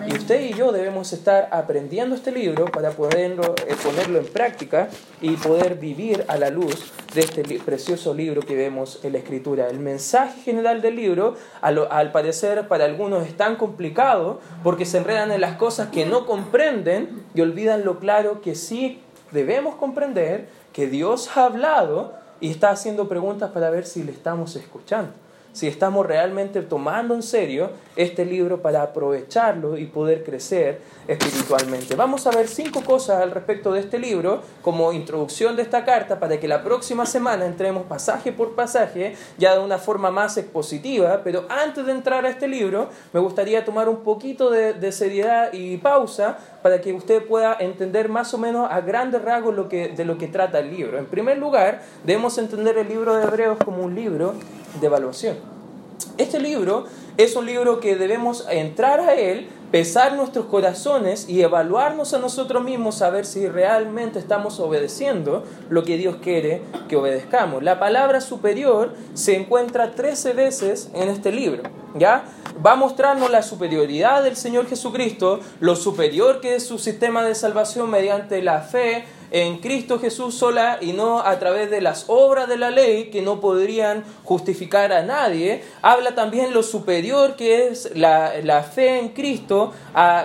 Y 0.08 0.14
usted 0.14 0.42
y 0.42 0.54
yo 0.54 0.72
debemos 0.72 1.14
estar 1.14 1.48
aprendiendo 1.52 2.16
este 2.16 2.32
libro 2.32 2.66
para 2.66 2.92
poderlo, 2.92 3.56
eh, 3.68 3.76
ponerlo 3.82 4.20
en 4.20 4.26
práctica 4.26 4.90
y 5.22 5.32
poder 5.38 5.76
vivir 5.76 6.26
a 6.28 6.38
la 6.38 6.50
luz 6.50 6.92
de 7.14 7.22
este 7.22 7.44
precioso 7.60 8.14
libro 8.14 8.42
que 8.42 8.56
vemos 8.56 9.00
en 9.04 9.14
la 9.14 9.20
Escritura. 9.20 9.70
El 9.70 9.80
mensaje 9.80 10.42
general 10.42 10.82
del 10.82 10.98
libro, 10.98 11.36
al, 11.62 11.88
al 11.90 12.12
parecer 12.12 12.68
para 12.68 12.86
algunos 12.86 13.26
es 13.26 13.38
tan 13.38 13.56
complicado 13.56 14.42
porque 14.64 14.86
se 14.86 14.98
enredan 14.98 15.32
en 15.32 15.42
las 15.42 15.56
cosas 15.56 15.90
que 15.90 16.06
no 16.06 16.26
comprenden 16.26 17.24
y 17.34 17.42
olvidan 17.42 17.86
lo 17.86 18.00
claro 18.00 18.42
que 18.42 18.56
sí 18.56 19.00
debemos 19.32 19.76
comprender, 19.76 20.50
que 20.74 20.88
Dios 20.88 21.38
ha 21.38 21.46
hablado 21.46 22.14
y 22.42 22.52
está 22.52 22.70
haciendo 22.70 23.08
preguntas 23.08 23.52
para 23.52 23.70
ver 23.70 23.86
si 23.86 24.04
le 24.04 24.12
estamos 24.12 24.58
escuchando 24.58 25.25
si 25.56 25.68
estamos 25.68 26.06
realmente 26.06 26.62
tomando 26.62 27.16
en 27.16 27.24
serio 27.24 27.70
este 27.96 28.26
libro 28.26 28.62
para 28.62 28.82
aprovecharlo 28.82 29.78
y 29.78 29.86
poder 29.86 30.26
crecer 30.26 30.82
espiritualmente. 31.08 31.96
Vamos 31.96 32.28
a 32.28 32.32
ver 32.32 32.50
cinco 32.50 32.82
cosas 32.82 33.22
al 33.22 33.32
respecto 33.32 33.72
de 33.72 33.80
este 33.80 33.98
libro 33.98 34.42
como 34.62 34.92
introducción 34.92 35.56
de 35.56 35.62
esta 35.62 35.86
carta 35.86 36.20
para 36.20 36.38
que 36.42 36.50
la 36.50 36.62
próxima 36.62 37.06
semana 37.06 37.46
entremos 37.46 37.84
pasaje 37.84 38.34
por 38.34 38.54
pasaje 38.54 39.16
ya 39.38 39.54
de 39.58 39.64
una 39.64 39.78
forma 39.78 40.12
más 40.12 40.36
expositiva, 40.36 41.22
pero 41.24 41.46
antes 41.48 41.86
de 41.86 41.94
entrar 41.94 42.26
a 42.26 42.30
este 42.30 42.50
libro 42.50 42.90
me 43.14 43.22
gustaría 43.22 43.64
tomar 43.64 43.88
un 43.88 44.04
poquito 44.04 44.50
de, 44.50 44.92
seriedad 44.92 45.54
y 45.54 45.78
pausa 45.78 46.38
para 46.62 46.82
que 46.82 46.92
usted 46.92 47.26
pueda 47.26 47.56
entender 47.60 48.10
más 48.10 48.34
o 48.34 48.38
menos 48.38 48.68
a 48.70 48.82
grandes 48.82 49.22
rasgos 49.22 49.56
lo 49.56 49.70
que, 49.70 49.88
de 49.88 50.04
lo 50.04 50.18
que 50.18 50.28
trata 50.28 50.60
el 50.60 50.70
libro. 50.70 50.98
En 50.98 51.06
primer 51.06 51.38
lugar, 51.38 51.82
debemos 52.04 52.38
entender 52.38 52.78
el 52.78 52.90
libro 52.90 53.16
de 53.16 53.24
Hebreos 53.24 53.58
como 53.64 53.84
un 53.84 53.96
libro 53.96 54.36
de. 54.80 55.38
Este 56.18 56.40
libro 56.40 56.86
es 57.18 57.36
un 57.36 57.46
libro 57.46 57.80
que 57.80 57.96
debemos 57.96 58.46
entrar 58.50 59.00
a 59.00 59.16
él, 59.16 59.48
pesar 59.72 60.16
nuestros 60.16 60.46
corazones 60.46 61.28
y 61.30 61.42
evaluarnos 61.42 62.14
a 62.14 62.20
nosotros 62.20 62.64
mismos 62.64 63.02
a 63.02 63.10
ver 63.10 63.26
si 63.26 63.48
realmente 63.48 64.20
estamos 64.20 64.60
obedeciendo 64.60 65.44
lo 65.70 65.84
que 65.84 65.98
Dios 65.98 66.18
quiere 66.22 66.62
que 66.88 66.96
obedezcamos. 66.96 67.64
La 67.64 67.80
palabra 67.80 68.22
superior 68.22 68.94
se 69.14 69.36
encuentra 69.36 69.92
13 69.92 70.34
veces 70.34 70.90
en 70.94 71.10
este 71.10 71.32
libro, 71.32 71.64
¿ya? 71.96 72.26
Va 72.66 72.74
a 72.74 72.78
mostrarnos 72.78 73.30
la 73.32 73.44
superioridad 73.44 74.24
del 74.24 74.36
Señor 74.36 74.68
Jesucristo, 74.68 75.40
lo 75.60 75.76
superior 75.76 76.40
que 76.42 76.56
es 76.56 76.66
su 76.66 76.80
sistema 76.80 77.24
de 77.24 77.36
salvación 77.36 77.90
mediante 77.90 78.42
la 78.42 78.62
fe, 78.62 79.06
en 79.36 79.58
Cristo 79.58 80.00
Jesús 80.00 80.34
sola 80.34 80.78
y 80.80 80.94
no 80.94 81.20
a 81.20 81.38
través 81.40 81.70
de 81.70 81.82
las 81.82 82.06
obras 82.08 82.48
de 82.48 82.56
la 82.56 82.72
ley 82.72 83.10
que 83.10 83.22
no 83.22 83.42
podrían 83.42 84.06
justificar 84.24 84.94
a 84.94 85.04
nadie. 85.04 85.62
Habla 85.82 86.16
también 86.16 86.54
lo 86.54 86.64
superior 86.64 87.36
que 87.36 87.68
es 87.68 87.92
la, 87.96 88.64
fe 88.64 88.98
en 88.98 89.10
Cristo, 89.10 89.74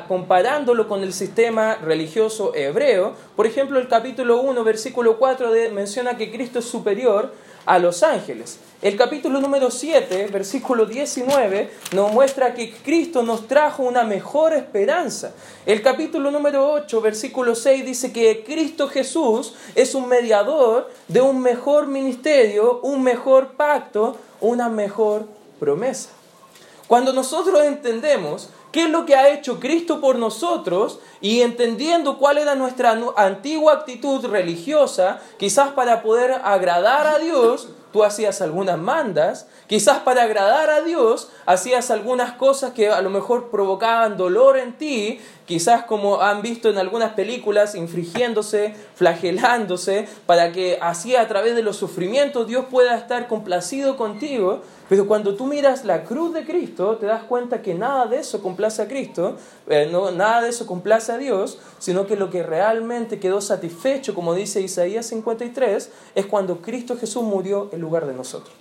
comparándolo 0.06 0.86
con 0.86 1.02
el 1.02 1.12
sistema 1.12 1.74
religioso 1.82 2.54
hebreo. 2.54 3.14
Por 3.34 3.48
ejemplo, 3.48 3.80
el 3.80 3.88
capítulo 3.88 4.42
1, 4.42 4.62
versículo 4.62 5.18
4 5.18 5.50
menciona 5.72 6.16
que 6.16 6.30
Cristo 6.30 6.60
es 6.60 6.66
superior 6.66 7.32
a 7.70 7.78
los 7.78 8.02
ángeles. 8.02 8.58
El 8.82 8.96
capítulo 8.96 9.40
número 9.40 9.70
7, 9.70 10.26
versículo 10.32 10.86
19, 10.86 11.70
nos 11.92 12.10
muestra 12.10 12.52
que 12.52 12.72
Cristo 12.72 13.22
nos 13.22 13.46
trajo 13.46 13.84
una 13.84 14.02
mejor 14.02 14.54
esperanza. 14.54 15.34
El 15.64 15.80
capítulo 15.80 16.32
número 16.32 16.68
8, 16.72 17.00
versículo 17.00 17.54
6 17.54 17.84
dice 17.84 18.12
que 18.12 18.42
Cristo 18.42 18.88
Jesús 18.88 19.54
es 19.76 19.94
un 19.94 20.08
mediador 20.08 20.90
de 21.06 21.20
un 21.20 21.40
mejor 21.40 21.86
ministerio, 21.86 22.80
un 22.82 23.04
mejor 23.04 23.52
pacto, 23.52 24.16
una 24.40 24.68
mejor 24.68 25.26
promesa. 25.60 26.08
Cuando 26.88 27.12
nosotros 27.12 27.62
entendemos 27.62 28.48
qué 28.72 28.84
es 28.84 28.90
lo 28.90 29.06
que 29.06 29.16
ha 29.16 29.28
hecho 29.30 29.60
Cristo 29.60 30.00
por 30.00 30.16
nosotros 30.16 31.00
y 31.20 31.42
entendiendo 31.42 32.18
cuál 32.18 32.38
era 32.38 32.54
nuestra 32.54 32.98
antigua 33.16 33.74
actitud 33.74 34.24
religiosa, 34.26 35.20
quizás 35.38 35.70
para 35.72 36.02
poder 36.02 36.32
agradar 36.44 37.06
a 37.06 37.18
Dios, 37.18 37.68
tú 37.92 38.04
hacías 38.04 38.40
algunas 38.40 38.78
mandas, 38.78 39.48
quizás 39.66 39.98
para 40.00 40.22
agradar 40.22 40.70
a 40.70 40.80
Dios 40.82 41.30
hacías 41.46 41.90
algunas 41.90 42.32
cosas 42.32 42.72
que 42.72 42.88
a 42.88 43.02
lo 43.02 43.10
mejor 43.10 43.50
provocaban 43.50 44.16
dolor 44.16 44.56
en 44.56 44.74
ti, 44.74 45.20
quizás 45.46 45.84
como 45.84 46.20
han 46.20 46.42
visto 46.42 46.68
en 46.68 46.78
algunas 46.78 47.14
películas, 47.14 47.74
infringiéndose, 47.74 48.74
flagelándose, 48.94 50.08
para 50.26 50.52
que 50.52 50.78
así 50.80 51.16
a 51.16 51.26
través 51.26 51.56
de 51.56 51.62
los 51.62 51.76
sufrimientos 51.76 52.46
Dios 52.46 52.66
pueda 52.70 52.96
estar 52.96 53.26
complacido 53.26 53.96
contigo. 53.96 54.60
Pero 54.90 55.06
cuando 55.06 55.36
tú 55.36 55.46
miras 55.46 55.84
la 55.84 56.02
cruz 56.02 56.34
de 56.34 56.44
Cristo, 56.44 56.96
te 56.96 57.06
das 57.06 57.22
cuenta 57.22 57.62
que 57.62 57.74
nada 57.74 58.06
de 58.06 58.18
eso 58.18 58.42
complace 58.42 58.82
a 58.82 58.88
Cristo, 58.88 59.36
eh, 59.68 59.88
no, 59.88 60.10
nada 60.10 60.42
de 60.42 60.48
eso 60.48 60.66
complace 60.66 61.12
a 61.12 61.16
Dios, 61.16 61.60
sino 61.78 62.08
que 62.08 62.16
lo 62.16 62.28
que 62.28 62.42
realmente 62.42 63.20
quedó 63.20 63.40
satisfecho, 63.40 64.16
como 64.16 64.34
dice 64.34 64.60
Isaías 64.60 65.06
53, 65.06 65.92
es 66.16 66.26
cuando 66.26 66.60
Cristo 66.60 66.96
Jesús 66.96 67.22
murió 67.22 67.68
en 67.70 67.80
lugar 67.80 68.04
de 68.04 68.14
nosotros. 68.14 68.52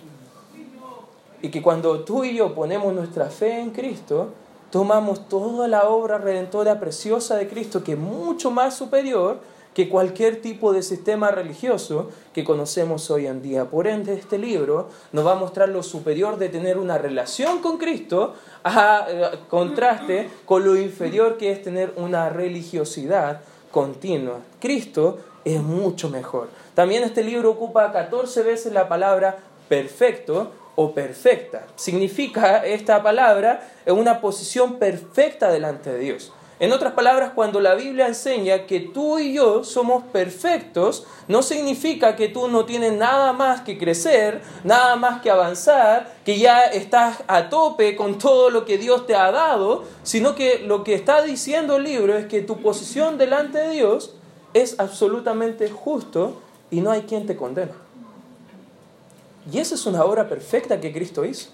Y 1.42 1.48
que 1.48 1.62
cuando 1.62 2.04
tú 2.04 2.22
y 2.22 2.36
yo 2.36 2.54
ponemos 2.54 2.94
nuestra 2.94 3.28
fe 3.28 3.58
en 3.58 3.70
Cristo, 3.70 4.28
tomamos 4.70 5.28
toda 5.28 5.66
la 5.66 5.88
obra 5.88 6.18
redentora 6.18 6.78
preciosa 6.78 7.34
de 7.34 7.48
Cristo, 7.48 7.82
que 7.82 7.94
es 7.94 7.98
mucho 7.98 8.52
más 8.52 8.76
superior 8.76 9.40
que 9.74 9.88
cualquier 9.88 10.40
tipo 10.40 10.72
de 10.72 10.82
sistema 10.82 11.30
religioso 11.30 12.10
que 12.34 12.44
conocemos 12.44 13.10
hoy 13.10 13.26
en 13.26 13.42
día. 13.42 13.66
Por 13.66 13.86
ende, 13.86 14.14
este 14.14 14.38
libro 14.38 14.88
nos 15.12 15.26
va 15.26 15.32
a 15.32 15.36
mostrar 15.36 15.68
lo 15.68 15.82
superior 15.82 16.38
de 16.38 16.48
tener 16.48 16.78
una 16.78 16.98
relación 16.98 17.60
con 17.60 17.78
Cristo 17.78 18.34
a 18.64 19.06
eh, 19.08 19.30
contraste 19.48 20.28
con 20.44 20.64
lo 20.64 20.76
inferior 20.76 21.36
que 21.36 21.52
es 21.52 21.62
tener 21.62 21.92
una 21.96 22.28
religiosidad 22.30 23.42
continua. 23.70 24.40
Cristo 24.58 25.18
es 25.44 25.62
mucho 25.62 26.10
mejor. 26.10 26.48
También 26.74 27.04
este 27.04 27.22
libro 27.22 27.50
ocupa 27.50 27.92
14 27.92 28.42
veces 28.42 28.72
la 28.72 28.88
palabra 28.88 29.38
perfecto 29.68 30.50
o 30.74 30.92
perfecta. 30.92 31.66
Significa 31.76 32.64
esta 32.64 33.02
palabra 33.02 33.70
una 33.86 34.20
posición 34.20 34.78
perfecta 34.78 35.50
delante 35.50 35.92
de 35.92 35.98
Dios. 35.98 36.32
En 36.60 36.72
otras 36.72 36.92
palabras, 36.92 37.32
cuando 37.34 37.58
la 37.58 37.74
Biblia 37.74 38.06
enseña 38.06 38.66
que 38.66 38.80
tú 38.80 39.18
y 39.18 39.32
yo 39.32 39.64
somos 39.64 40.04
perfectos, 40.04 41.06
no 41.26 41.42
significa 41.42 42.16
que 42.16 42.28
tú 42.28 42.48
no 42.48 42.66
tienes 42.66 42.92
nada 42.92 43.32
más 43.32 43.62
que 43.62 43.78
crecer, 43.78 44.42
nada 44.62 44.96
más 44.96 45.22
que 45.22 45.30
avanzar, 45.30 46.14
que 46.22 46.38
ya 46.38 46.64
estás 46.64 47.24
a 47.28 47.48
tope 47.48 47.96
con 47.96 48.18
todo 48.18 48.50
lo 48.50 48.66
que 48.66 48.76
Dios 48.76 49.06
te 49.06 49.14
ha 49.14 49.32
dado, 49.32 49.84
sino 50.02 50.34
que 50.34 50.58
lo 50.58 50.84
que 50.84 50.92
está 50.92 51.22
diciendo 51.22 51.76
el 51.76 51.84
libro 51.84 52.14
es 52.18 52.26
que 52.26 52.42
tu 52.42 52.60
posición 52.60 53.16
delante 53.16 53.56
de 53.56 53.70
Dios 53.70 54.14
es 54.52 54.78
absolutamente 54.78 55.70
justo 55.70 56.42
y 56.70 56.82
no 56.82 56.90
hay 56.90 57.02
quien 57.02 57.26
te 57.26 57.36
condene. 57.36 57.72
Y 59.50 59.60
esa 59.60 59.76
es 59.76 59.86
una 59.86 60.04
obra 60.04 60.28
perfecta 60.28 60.78
que 60.78 60.92
Cristo 60.92 61.24
hizo. 61.24 61.48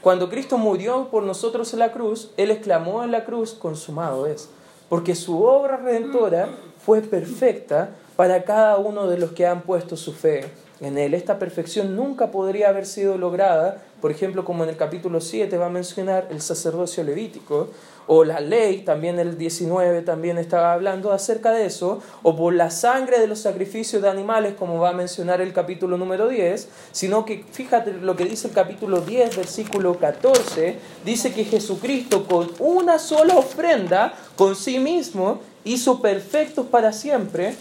Cuando 0.00 0.28
Cristo 0.28 0.58
murió 0.58 1.08
por 1.10 1.24
nosotros 1.24 1.72
en 1.72 1.80
la 1.80 1.92
cruz, 1.92 2.30
Él 2.36 2.52
exclamó 2.52 3.02
en 3.02 3.10
la 3.10 3.24
cruz, 3.24 3.52
consumado 3.52 4.26
es, 4.26 4.48
porque 4.88 5.16
su 5.16 5.42
obra 5.42 5.76
redentora 5.76 6.48
fue 6.84 7.00
perfecta 7.02 7.90
para 8.14 8.44
cada 8.44 8.78
uno 8.78 9.08
de 9.08 9.18
los 9.18 9.32
que 9.32 9.46
han 9.46 9.62
puesto 9.62 9.96
su 9.96 10.12
fe 10.12 10.50
en 10.80 10.98
Él. 10.98 11.14
Esta 11.14 11.40
perfección 11.40 11.96
nunca 11.96 12.30
podría 12.30 12.68
haber 12.68 12.86
sido 12.86 13.18
lograda, 13.18 13.82
por 14.00 14.12
ejemplo, 14.12 14.44
como 14.44 14.62
en 14.62 14.70
el 14.70 14.76
capítulo 14.76 15.20
7 15.20 15.58
va 15.58 15.66
a 15.66 15.70
mencionar 15.70 16.28
el 16.30 16.40
sacerdocio 16.40 17.02
levítico, 17.02 17.68
o 18.08 18.24
la 18.24 18.40
ley, 18.40 18.78
también 18.78 19.18
el 19.18 19.36
19 19.36 20.00
también 20.00 20.38
estaba 20.38 20.72
hablando 20.72 21.12
acerca 21.12 21.52
de 21.52 21.66
eso, 21.66 22.00
o 22.22 22.34
por 22.34 22.54
la 22.54 22.70
sangre 22.70 23.20
de 23.20 23.26
los 23.26 23.40
sacrificios 23.40 24.00
de 24.00 24.08
animales, 24.08 24.54
como 24.58 24.80
va 24.80 24.90
a 24.90 24.92
mencionar 24.94 25.42
el 25.42 25.52
capítulo 25.52 25.98
número 25.98 26.26
10, 26.26 26.68
sino 26.90 27.26
que 27.26 27.44
fíjate 27.52 27.92
lo 27.92 28.16
que 28.16 28.24
dice 28.24 28.48
el 28.48 28.54
capítulo 28.54 29.02
10, 29.02 29.36
versículo 29.36 29.98
14, 29.98 30.78
dice 31.04 31.34
que 31.34 31.44
Jesucristo 31.44 32.26
con 32.26 32.50
una 32.58 32.98
sola 32.98 33.36
ofrenda, 33.36 34.14
con 34.36 34.56
sí 34.56 34.78
mismo, 34.78 35.40
hizo 35.64 36.00
perfectos 36.00 36.66
para 36.66 36.94
siempre 36.94 37.54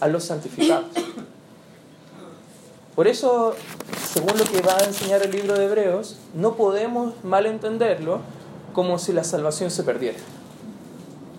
a 0.00 0.08
los 0.08 0.24
santificados. 0.24 0.84
Por 2.94 3.08
eso, 3.08 3.54
según 4.12 4.36
lo 4.36 4.44
que 4.44 4.60
va 4.60 4.76
a 4.76 4.84
enseñar 4.84 5.22
el 5.22 5.32
libro 5.32 5.54
de 5.54 5.64
Hebreos, 5.64 6.18
no 6.34 6.56
podemos 6.56 7.14
malentenderlo 7.24 8.20
como 8.74 8.98
si 8.98 9.14
la 9.14 9.24
salvación 9.24 9.70
se 9.70 9.82
perdiera. 9.82 10.18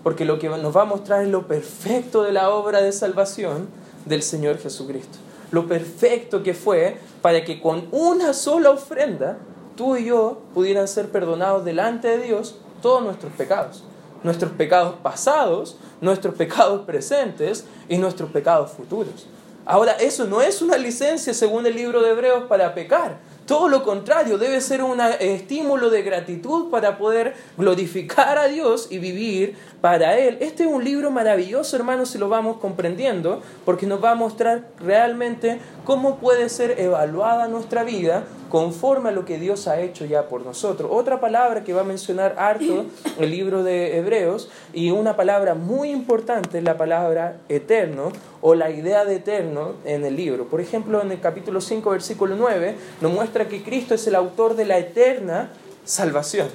Porque 0.02 0.24
lo 0.24 0.40
que 0.40 0.48
nos 0.48 0.76
va 0.76 0.82
a 0.82 0.86
mostrar 0.86 1.22
es 1.22 1.28
lo 1.28 1.46
perfecto 1.46 2.24
de 2.24 2.32
la 2.32 2.50
obra 2.50 2.80
de 2.80 2.90
salvación 2.90 3.68
del 4.04 4.22
Señor 4.22 4.58
Jesucristo. 4.58 5.18
Lo 5.52 5.68
perfecto 5.68 6.42
que 6.42 6.54
fue 6.54 6.98
para 7.22 7.44
que 7.44 7.60
con 7.60 7.86
una 7.92 8.32
sola 8.32 8.70
ofrenda 8.70 9.38
tú 9.76 9.96
y 9.96 10.06
yo 10.06 10.40
pudieran 10.54 10.88
ser 10.88 11.10
perdonados 11.10 11.64
delante 11.64 12.08
de 12.08 12.18
Dios 12.18 12.56
todos 12.82 13.02
nuestros 13.02 13.32
pecados. 13.34 13.84
Nuestros 14.24 14.52
pecados 14.52 14.96
pasados, 15.02 15.76
nuestros 16.00 16.34
pecados 16.34 16.84
presentes 16.84 17.64
y 17.88 17.98
nuestros 17.98 18.30
pecados 18.30 18.72
futuros. 18.72 19.26
Ahora, 19.64 19.92
eso 19.92 20.26
no 20.26 20.40
es 20.40 20.62
una 20.62 20.78
licencia 20.78 21.34
según 21.34 21.66
el 21.66 21.74
libro 21.74 22.00
de 22.00 22.10
Hebreos 22.10 22.44
para 22.44 22.74
pecar, 22.74 23.18
todo 23.46 23.68
lo 23.68 23.84
contrario, 23.84 24.38
debe 24.38 24.60
ser 24.60 24.82
un 24.82 25.00
estímulo 25.00 25.88
de 25.88 26.02
gratitud 26.02 26.68
para 26.70 26.98
poder 26.98 27.34
glorificar 27.56 28.38
a 28.38 28.48
Dios 28.48 28.88
y 28.90 28.98
vivir 28.98 29.56
para 29.80 30.18
Él. 30.18 30.38
Este 30.40 30.64
es 30.64 30.68
un 30.68 30.84
libro 30.84 31.10
maravilloso, 31.10 31.76
hermanos, 31.76 32.10
si 32.10 32.18
lo 32.18 32.28
vamos 32.28 32.58
comprendiendo, 32.58 33.40
porque 33.64 33.86
nos 33.86 34.02
va 34.02 34.10
a 34.10 34.14
mostrar 34.16 34.68
realmente 34.80 35.60
cómo 35.86 36.16
puede 36.16 36.48
ser 36.48 36.80
evaluada 36.80 37.46
nuestra 37.46 37.84
vida 37.84 38.24
conforme 38.50 39.10
a 39.10 39.12
lo 39.12 39.24
que 39.24 39.38
Dios 39.38 39.68
ha 39.68 39.80
hecho 39.80 40.04
ya 40.04 40.28
por 40.28 40.44
nosotros. 40.44 40.90
Otra 40.92 41.20
palabra 41.20 41.62
que 41.62 41.72
va 41.72 41.82
a 41.82 41.84
mencionar 41.84 42.34
harto 42.38 42.86
el 43.18 43.30
libro 43.30 43.62
de 43.62 43.96
Hebreos 43.96 44.50
y 44.74 44.90
una 44.90 45.16
palabra 45.16 45.54
muy 45.54 45.90
importante 45.90 46.58
es 46.58 46.64
la 46.64 46.76
palabra 46.76 47.38
eterno 47.48 48.10
o 48.40 48.56
la 48.56 48.70
idea 48.70 49.04
de 49.04 49.16
eterno 49.16 49.74
en 49.84 50.04
el 50.04 50.16
libro. 50.16 50.46
Por 50.46 50.60
ejemplo, 50.60 51.00
en 51.00 51.12
el 51.12 51.20
capítulo 51.20 51.60
5, 51.60 51.88
versículo 51.88 52.34
9, 52.36 52.74
nos 53.00 53.12
muestra 53.12 53.46
que 53.46 53.62
Cristo 53.62 53.94
es 53.94 54.06
el 54.08 54.16
autor 54.16 54.56
de 54.56 54.64
la 54.64 54.78
eterna 54.78 55.50
salvación. 55.84 56.48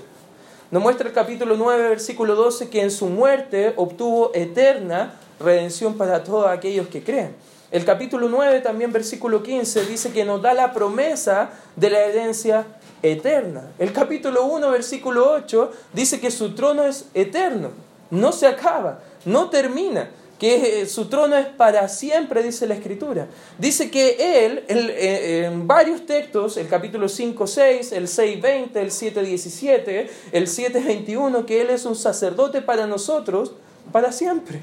Nos 0.71 0.83
muestra 0.83 1.07
el 1.07 1.13
capítulo 1.13 1.55
9, 1.55 1.87
versículo 1.87 2.35
12, 2.35 2.69
que 2.69 2.81
en 2.81 2.91
su 2.91 3.07
muerte 3.07 3.73
obtuvo 3.77 4.31
eterna 4.33 5.15
redención 5.39 5.97
para 5.97 6.23
todos 6.23 6.47
aquellos 6.47 6.87
que 6.87 7.01
creen. 7.01 7.33
El 7.71 7.85
capítulo 7.85 8.27
9, 8.27 8.59
también 8.59 8.91
versículo 8.91 9.41
15, 9.41 9.85
dice 9.85 10.11
que 10.11 10.25
nos 10.25 10.41
da 10.41 10.53
la 10.53 10.73
promesa 10.73 11.51
de 11.77 11.89
la 11.89 11.99
herencia 12.01 12.65
eterna. 13.01 13.71
El 13.79 13.93
capítulo 13.93 14.45
1, 14.45 14.69
versículo 14.71 15.31
8, 15.31 15.71
dice 15.93 16.19
que 16.19 16.31
su 16.31 16.53
trono 16.53 16.83
es 16.83 17.05
eterno, 17.13 17.69
no 18.09 18.33
se 18.33 18.47
acaba, 18.47 18.99
no 19.23 19.49
termina, 19.49 20.09
que 20.37 20.85
su 20.85 21.05
trono 21.05 21.37
es 21.37 21.45
para 21.45 21.87
siempre, 21.87 22.43
dice 22.43 22.67
la 22.67 22.73
escritura. 22.73 23.27
Dice 23.57 23.89
que 23.89 24.45
él, 24.45 24.65
eh, 24.67 25.45
en 25.45 25.65
varios 25.65 26.05
textos, 26.05 26.57
el 26.57 26.67
capítulo 26.67 27.07
5, 27.07 27.47
6, 27.47 27.91
el 27.93 28.07
6, 28.07 28.41
20, 28.41 28.81
el 28.81 28.91
7, 28.91 29.21
17, 29.21 30.09
el 30.33 30.47
7, 30.47 30.79
21, 30.79 31.45
que 31.45 31.61
él 31.61 31.69
es 31.69 31.85
un 31.85 31.95
sacerdote 31.95 32.61
para 32.61 32.85
nosotros, 32.85 33.53
para 33.93 34.11
siempre. 34.11 34.59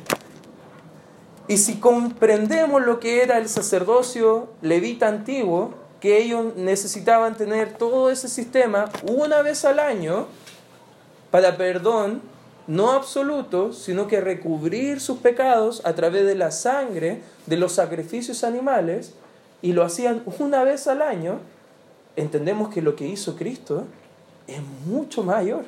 Y 1.49 1.57
si 1.57 1.77
comprendemos 1.77 2.85
lo 2.85 3.01
que 3.01 3.23
era 3.23 3.39
el 3.39 3.49
sacerdocio 3.49 4.51
levita 4.61 5.09
antiguo, 5.09 5.73
que 5.99 6.19
ellos 6.19 6.55
necesitaban 6.57 7.37
tener 7.37 7.73
todo 7.73 8.11
ese 8.11 8.29
sistema 8.29 8.91
una 9.03 9.41
vez 9.41 9.65
al 9.65 9.79
año 9.81 10.27
para 11.31 11.57
perdón, 11.57 12.21
no 12.67 12.93
absoluto, 12.93 13.73
sino 13.73 14.07
que 14.07 14.21
recubrir 14.21 15.01
sus 15.01 15.19
pecados 15.19 15.81
a 15.85 15.95
través 15.95 16.27
de 16.27 16.35
la 16.35 16.51
sangre 16.51 17.23
de 17.47 17.57
los 17.57 17.73
sacrificios 17.73 18.45
animales, 18.45 19.15
y 19.61 19.73
lo 19.73 19.83
hacían 19.83 20.23
una 20.39 20.63
vez 20.65 20.87
al 20.87 21.03
año, 21.03 21.41
entendemos 22.15 22.73
que 22.73 22.83
lo 22.83 22.95
que 22.95 23.07
hizo 23.07 23.37
Cristo 23.37 23.85
es 24.47 24.61
mucho 24.87 25.23
mayor, 25.23 25.65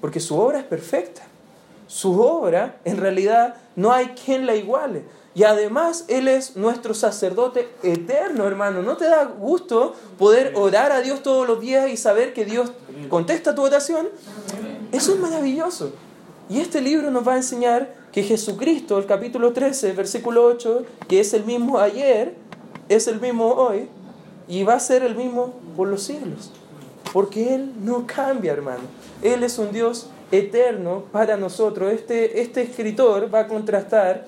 porque 0.00 0.20
su 0.20 0.38
obra 0.38 0.58
es 0.58 0.64
perfecta 0.64 1.22
su 1.92 2.22
obra, 2.22 2.78
en 2.86 2.96
realidad 2.96 3.54
no 3.76 3.92
hay 3.92 4.14
quien 4.24 4.46
la 4.46 4.56
iguale. 4.56 5.04
Y 5.34 5.44
además 5.44 6.06
Él 6.08 6.26
es 6.26 6.56
nuestro 6.56 6.94
sacerdote 6.94 7.68
eterno, 7.82 8.46
hermano. 8.46 8.80
¿No 8.82 8.96
te 8.96 9.04
da 9.04 9.24
gusto 9.24 9.94
poder 10.18 10.54
orar 10.56 10.90
a 10.90 11.02
Dios 11.02 11.22
todos 11.22 11.46
los 11.46 11.60
días 11.60 11.90
y 11.90 11.98
saber 11.98 12.32
que 12.32 12.46
Dios 12.46 12.72
contesta 13.10 13.54
tu 13.54 13.62
oración? 13.62 14.08
Eso 14.90 15.12
es 15.12 15.20
maravilloso. 15.20 15.92
Y 16.48 16.60
este 16.60 16.80
libro 16.80 17.10
nos 17.10 17.28
va 17.28 17.34
a 17.34 17.36
enseñar 17.36 17.92
que 18.10 18.22
Jesucristo, 18.22 18.96
el 18.96 19.04
capítulo 19.04 19.52
13, 19.52 19.92
versículo 19.92 20.46
8, 20.46 20.84
que 21.08 21.20
es 21.20 21.34
el 21.34 21.44
mismo 21.44 21.78
ayer, 21.78 22.36
es 22.88 23.06
el 23.06 23.20
mismo 23.20 23.52
hoy 23.52 23.90
y 24.48 24.64
va 24.64 24.74
a 24.74 24.80
ser 24.80 25.02
el 25.02 25.14
mismo 25.14 25.52
por 25.76 25.88
los 25.88 26.04
siglos. 26.04 26.52
Porque 27.12 27.54
Él 27.54 27.70
no 27.82 28.06
cambia, 28.06 28.54
hermano. 28.54 28.84
Él 29.20 29.42
es 29.42 29.58
un 29.58 29.72
Dios 29.72 30.08
eterno 30.32 31.04
para 31.12 31.36
nosotros. 31.36 31.92
Este, 31.92 32.40
este 32.40 32.62
escritor 32.62 33.32
va 33.32 33.40
a 33.40 33.46
contrastar 33.46 34.26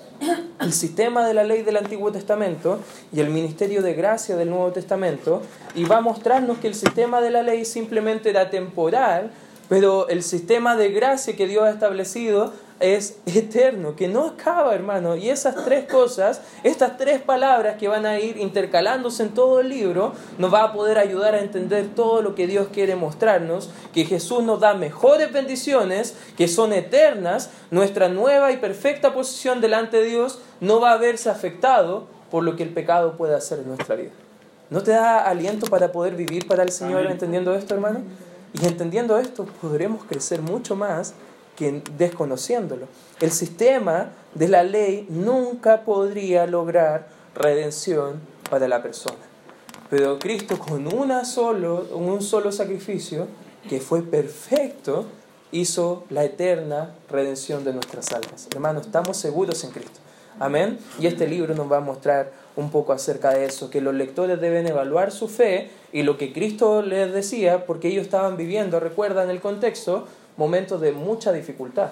el 0.61 0.71
sistema 0.71 1.27
de 1.27 1.33
la 1.33 1.43
ley 1.43 1.63
del 1.63 1.77
Antiguo 1.77 2.11
Testamento 2.11 2.79
y 3.11 3.19
el 3.19 3.29
ministerio 3.29 3.81
de 3.81 3.93
gracia 3.93 4.37
del 4.37 4.49
Nuevo 4.49 4.71
Testamento 4.71 5.41
y 5.73 5.83
va 5.83 5.97
a 5.97 6.01
mostrarnos 6.01 6.59
que 6.59 6.67
el 6.67 6.75
sistema 6.75 7.19
de 7.21 7.31
la 7.31 7.41
ley 7.41 7.65
simplemente 7.65 8.29
era 8.29 8.49
temporal, 8.49 9.31
pero 9.67 10.07
el 10.07 10.21
sistema 10.23 10.77
de 10.77 10.89
gracia 10.89 11.35
que 11.35 11.47
Dios 11.47 11.63
ha 11.63 11.71
establecido 11.71 12.53
es 12.79 13.17
eterno, 13.25 13.95
que 13.95 14.07
no 14.07 14.25
acaba, 14.25 14.75
hermano. 14.75 15.15
Y 15.15 15.29
esas 15.29 15.63
tres 15.63 15.85
cosas, 15.85 16.41
estas 16.63 16.97
tres 16.97 17.21
palabras 17.21 17.77
que 17.77 17.87
van 17.87 18.05
a 18.05 18.19
ir 18.19 18.37
intercalándose 18.37 19.23
en 19.23 19.29
todo 19.29 19.61
el 19.61 19.69
libro, 19.69 20.13
nos 20.37 20.53
va 20.53 20.63
a 20.63 20.73
poder 20.73 20.97
ayudar 20.97 21.35
a 21.35 21.41
entender 21.41 21.87
todo 21.95 22.21
lo 22.21 22.35
que 22.35 22.47
Dios 22.47 22.67
quiere 22.73 22.95
mostrarnos, 22.95 23.69
que 23.93 24.05
Jesús 24.05 24.43
nos 24.43 24.59
da 24.59 24.73
mejores 24.73 25.31
bendiciones, 25.31 26.15
que 26.37 26.47
son 26.47 26.73
eternas, 26.73 27.49
nuestra 27.71 28.09
nueva 28.09 28.51
y 28.51 28.57
perfecta 28.57 29.13
posición 29.13 29.61
delante 29.61 29.97
de 29.97 30.07
Dios 30.07 30.39
no 30.59 30.79
va 30.79 30.93
a 30.93 30.97
verse 30.97 31.29
afectado 31.29 32.07
por 32.29 32.43
lo 32.43 32.55
que 32.55 32.63
el 32.63 32.69
pecado 32.69 33.15
puede 33.17 33.35
hacer 33.35 33.59
en 33.59 33.69
nuestra 33.69 33.95
vida. 33.95 34.11
¿No 34.69 34.81
te 34.81 34.91
da 34.91 35.19
aliento 35.19 35.67
para 35.67 35.91
poder 35.91 36.15
vivir 36.15 36.47
para 36.47 36.63
el 36.63 36.71
Señor 36.71 37.05
entendiendo 37.05 37.53
esto, 37.53 37.75
hermano? 37.75 38.01
Y 38.53 38.65
entendiendo 38.65 39.17
esto, 39.19 39.45
podremos 39.61 40.03
crecer 40.05 40.41
mucho 40.41 40.75
más 40.75 41.13
que 41.55 41.81
desconociéndolo. 41.97 42.87
El 43.19 43.31
sistema 43.31 44.11
de 44.33 44.47
la 44.47 44.63
ley 44.63 45.07
nunca 45.09 45.83
podría 45.83 46.45
lograr 46.47 47.07
redención 47.33 48.19
para 48.49 48.67
la 48.67 48.81
persona. 48.81 49.17
Pero 49.89 50.19
Cristo 50.19 50.57
con 50.57 50.93
una 50.93 51.25
solo, 51.25 51.87
un 51.93 52.21
solo 52.21 52.51
sacrificio, 52.51 53.27
que 53.69 53.79
fue 53.79 54.01
perfecto, 54.01 55.05
hizo 55.51 56.03
la 56.09 56.23
eterna 56.23 56.95
redención 57.09 57.63
de 57.63 57.73
nuestras 57.73 58.11
almas. 58.11 58.47
Hermanos, 58.53 58.87
estamos 58.87 59.17
seguros 59.17 59.63
en 59.63 59.71
Cristo. 59.71 59.99
Amén. 60.39 60.79
Y 60.99 61.07
este 61.07 61.27
libro 61.27 61.55
nos 61.55 61.71
va 61.71 61.77
a 61.77 61.81
mostrar 61.81 62.31
un 62.55 62.69
poco 62.71 62.93
acerca 62.93 63.31
de 63.31 63.45
eso, 63.45 63.69
que 63.69 63.81
los 63.81 63.93
lectores 63.93 64.39
deben 64.39 64.67
evaluar 64.67 65.11
su 65.11 65.27
fe 65.27 65.69
y 65.93 66.03
lo 66.03 66.17
que 66.17 66.33
Cristo 66.33 66.81
les 66.81 67.13
decía, 67.13 67.65
porque 67.65 67.87
ellos 67.87 68.03
estaban 68.03 68.37
viviendo, 68.37 68.79
recuerdan 68.79 69.29
el 69.29 69.39
contexto, 69.39 70.07
momentos 70.37 70.81
de 70.81 70.91
mucha 70.91 71.31
dificultad. 71.31 71.91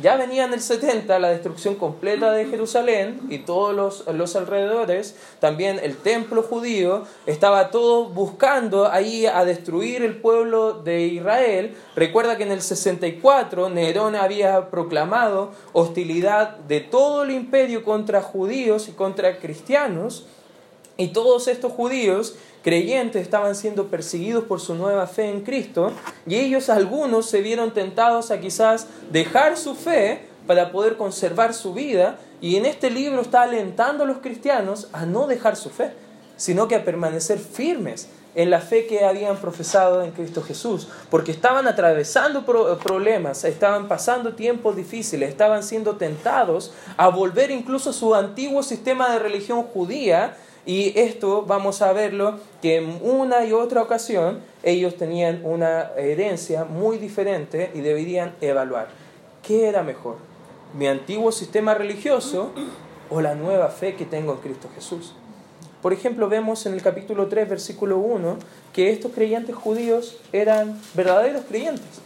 Ya 0.00 0.16
venía 0.16 0.44
en 0.44 0.52
el 0.52 0.60
70 0.60 1.20
la 1.20 1.28
destrucción 1.28 1.76
completa 1.76 2.32
de 2.32 2.46
Jerusalén 2.46 3.20
y 3.30 3.38
todos 3.38 3.72
los, 3.72 4.04
los, 4.12 4.34
alrededores, 4.34 5.16
también 5.38 5.78
el 5.80 5.96
templo 5.96 6.42
judío, 6.42 7.04
estaba 7.26 7.70
todo 7.70 8.06
buscando 8.06 8.90
ahí 8.90 9.26
a 9.26 9.44
destruir 9.44 10.02
el 10.02 10.16
pueblo 10.16 10.72
de 10.82 11.02
Israel. 11.02 11.76
Recuerda 11.94 12.36
que 12.36 12.42
en 12.42 12.50
el 12.50 12.60
64 12.60 13.68
Nerón 13.68 14.16
había 14.16 14.68
proclamado 14.68 15.52
hostilidad 15.72 16.56
de 16.56 16.80
todo 16.80 17.22
el 17.22 17.30
imperio 17.30 17.84
contra 17.84 18.20
judíos 18.20 18.88
y 18.88 18.92
contra 18.92 19.38
cristianos, 19.38 20.26
y 20.96 21.08
todos 21.08 21.48
estos 21.48 21.72
judíos 21.72 22.36
creyentes 22.62 23.22
estaban 23.22 23.54
siendo 23.54 23.88
perseguidos 23.88 24.44
por 24.44 24.60
su 24.60 24.74
nueva 24.74 25.06
fe 25.06 25.28
en 25.28 25.42
Cristo 25.42 25.92
y 26.26 26.36
ellos 26.36 26.70
algunos 26.70 27.26
se 27.26 27.40
vieron 27.40 27.74
tentados 27.74 28.30
a 28.30 28.40
quizás 28.40 28.86
dejar 29.10 29.56
su 29.56 29.74
fe 29.74 30.22
para 30.46 30.70
poder 30.72 30.96
conservar 30.96 31.54
su 31.54 31.74
vida 31.74 32.18
y 32.40 32.56
en 32.56 32.66
este 32.66 32.90
libro 32.90 33.20
está 33.20 33.42
alentando 33.42 34.04
a 34.04 34.06
los 34.06 34.18
cristianos 34.18 34.88
a 34.92 35.06
no 35.06 35.26
dejar 35.26 35.56
su 35.56 35.70
fe, 35.70 35.92
sino 36.36 36.68
que 36.68 36.76
a 36.76 36.84
permanecer 36.84 37.38
firmes 37.38 38.08
en 38.34 38.50
la 38.50 38.60
fe 38.60 38.86
que 38.86 39.04
habían 39.04 39.36
profesado 39.36 40.02
en 40.02 40.10
Cristo 40.10 40.42
Jesús, 40.42 40.88
porque 41.08 41.30
estaban 41.30 41.68
atravesando 41.68 42.44
problemas, 42.44 43.44
estaban 43.44 43.86
pasando 43.86 44.34
tiempos 44.34 44.74
difíciles, 44.74 45.28
estaban 45.28 45.62
siendo 45.62 45.96
tentados 45.96 46.72
a 46.96 47.08
volver 47.08 47.50
incluso 47.50 47.90
a 47.90 47.92
su 47.92 48.14
antiguo 48.14 48.62
sistema 48.62 49.10
de 49.12 49.20
religión 49.20 49.62
judía 49.62 50.36
y 50.66 50.98
esto 50.98 51.42
vamos 51.42 51.82
a 51.82 51.92
verlo 51.92 52.38
que 52.62 52.76
en 52.76 52.98
una 53.02 53.44
y 53.44 53.52
otra 53.52 53.82
ocasión 53.82 54.40
ellos 54.62 54.96
tenían 54.96 55.42
una 55.44 55.90
herencia 55.96 56.64
muy 56.64 56.98
diferente 56.98 57.70
y 57.74 57.80
deberían 57.80 58.34
evaluar 58.40 58.88
qué 59.42 59.68
era 59.68 59.82
mejor, 59.82 60.16
mi 60.76 60.86
antiguo 60.86 61.32
sistema 61.32 61.74
religioso 61.74 62.52
o 63.10 63.20
la 63.20 63.34
nueva 63.34 63.68
fe 63.68 63.94
que 63.94 64.06
tengo 64.06 64.32
en 64.32 64.38
Cristo 64.38 64.68
Jesús. 64.74 65.14
Por 65.82 65.92
ejemplo, 65.92 66.30
vemos 66.30 66.64
en 66.64 66.72
el 66.72 66.80
capítulo 66.80 67.26
3, 67.26 67.46
versículo 67.46 67.98
1, 67.98 68.38
que 68.72 68.90
estos 68.90 69.12
creyentes 69.12 69.54
judíos 69.54 70.16
eran 70.32 70.80
verdaderos 70.94 71.42
creyentes. 71.46 72.00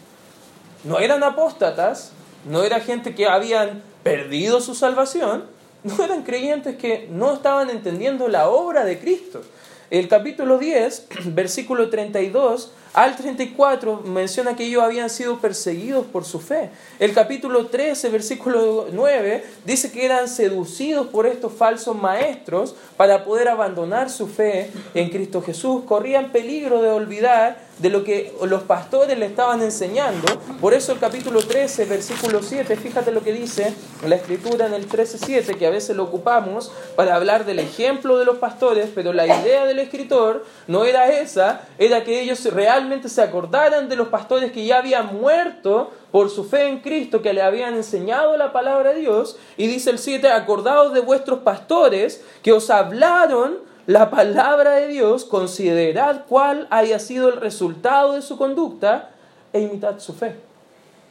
No 0.82 0.98
eran 0.98 1.22
apóstatas, 1.22 2.10
no 2.44 2.64
era 2.64 2.80
gente 2.80 3.14
que 3.14 3.28
habían 3.28 3.82
perdido 4.02 4.60
su 4.60 4.74
salvación, 4.74 5.44
no 5.84 6.04
eran 6.04 6.22
creyentes 6.22 6.76
que 6.76 7.08
no 7.10 7.32
estaban 7.32 7.70
entendiendo 7.70 8.28
la 8.28 8.48
obra 8.48 8.84
de 8.84 8.98
Cristo. 8.98 9.42
El 9.90 10.08
capítulo 10.08 10.58
10, 10.58 11.06
versículo 11.26 11.88
32, 11.90 12.72
al 12.94 13.16
34 13.16 14.02
menciona 14.04 14.56
que 14.56 14.64
ellos 14.64 14.82
habían 14.82 15.10
sido 15.10 15.38
perseguidos 15.38 16.06
por 16.06 16.24
su 16.24 16.40
fe. 16.40 16.70
El 16.98 17.12
capítulo 17.12 17.66
13, 17.66 18.08
versículo 18.08 18.86
9, 18.92 19.44
dice 19.64 19.92
que 19.92 20.04
eran 20.04 20.28
seducidos 20.28 21.06
por 21.08 21.26
estos 21.26 21.52
falsos 21.52 21.96
maestros 21.96 22.74
para 22.96 23.24
poder 23.24 23.48
abandonar 23.48 24.10
su 24.10 24.26
fe 24.26 24.70
en 24.94 25.10
Cristo 25.10 25.42
Jesús. 25.42 25.84
Corrían 25.86 26.32
peligro 26.32 26.82
de 26.82 26.90
olvidar 26.90 27.68
de 27.78 27.90
lo 27.90 28.04
que 28.04 28.34
los 28.44 28.62
pastores 28.62 29.16
le 29.18 29.26
estaban 29.26 29.62
enseñando. 29.62 30.26
Por 30.60 30.74
eso 30.74 30.92
el 30.92 30.98
capítulo 30.98 31.40
13, 31.40 31.84
versículo 31.84 32.42
7, 32.42 32.76
fíjate 32.76 33.12
lo 33.12 33.22
que 33.22 33.32
dice 33.32 33.72
la 34.06 34.16
escritura 34.16 34.66
en 34.66 34.74
el 34.74 34.88
13.7, 34.88 35.56
que 35.56 35.66
a 35.66 35.70
veces 35.70 35.96
lo 35.96 36.04
ocupamos 36.04 36.72
para 36.96 37.14
hablar 37.14 37.44
del 37.44 37.60
ejemplo 37.60 38.18
de 38.18 38.24
los 38.24 38.38
pastores, 38.38 38.90
pero 38.94 39.12
la 39.12 39.26
idea 39.26 39.64
del 39.64 39.78
escritor 39.78 40.44
no 40.66 40.84
era 40.84 41.08
esa, 41.20 41.62
era 41.78 42.04
que 42.04 42.20
ellos 42.20 42.44
realmente 42.46 42.77
se 43.08 43.22
acordaran 43.22 43.88
de 43.88 43.96
los 43.96 44.08
pastores 44.08 44.52
que 44.52 44.64
ya 44.64 44.78
habían 44.78 45.18
muerto 45.18 45.90
por 46.10 46.30
su 46.30 46.44
fe 46.44 46.68
en 46.68 46.80
Cristo, 46.80 47.22
que 47.22 47.32
le 47.32 47.42
habían 47.42 47.74
enseñado 47.74 48.36
la 48.36 48.52
palabra 48.52 48.92
de 48.92 49.00
Dios. 49.00 49.36
Y 49.56 49.66
dice 49.66 49.90
el 49.90 49.98
7, 49.98 50.28
acordados 50.28 50.92
de 50.92 51.00
vuestros 51.00 51.40
pastores 51.40 52.24
que 52.42 52.52
os 52.52 52.70
hablaron 52.70 53.58
la 53.86 54.10
palabra 54.10 54.72
de 54.72 54.88
Dios, 54.88 55.24
considerad 55.24 56.24
cuál 56.28 56.66
haya 56.70 56.98
sido 56.98 57.28
el 57.28 57.40
resultado 57.40 58.12
de 58.12 58.22
su 58.22 58.36
conducta 58.36 59.10
e 59.52 59.60
imitad 59.60 59.98
su 59.98 60.12
fe. 60.12 60.36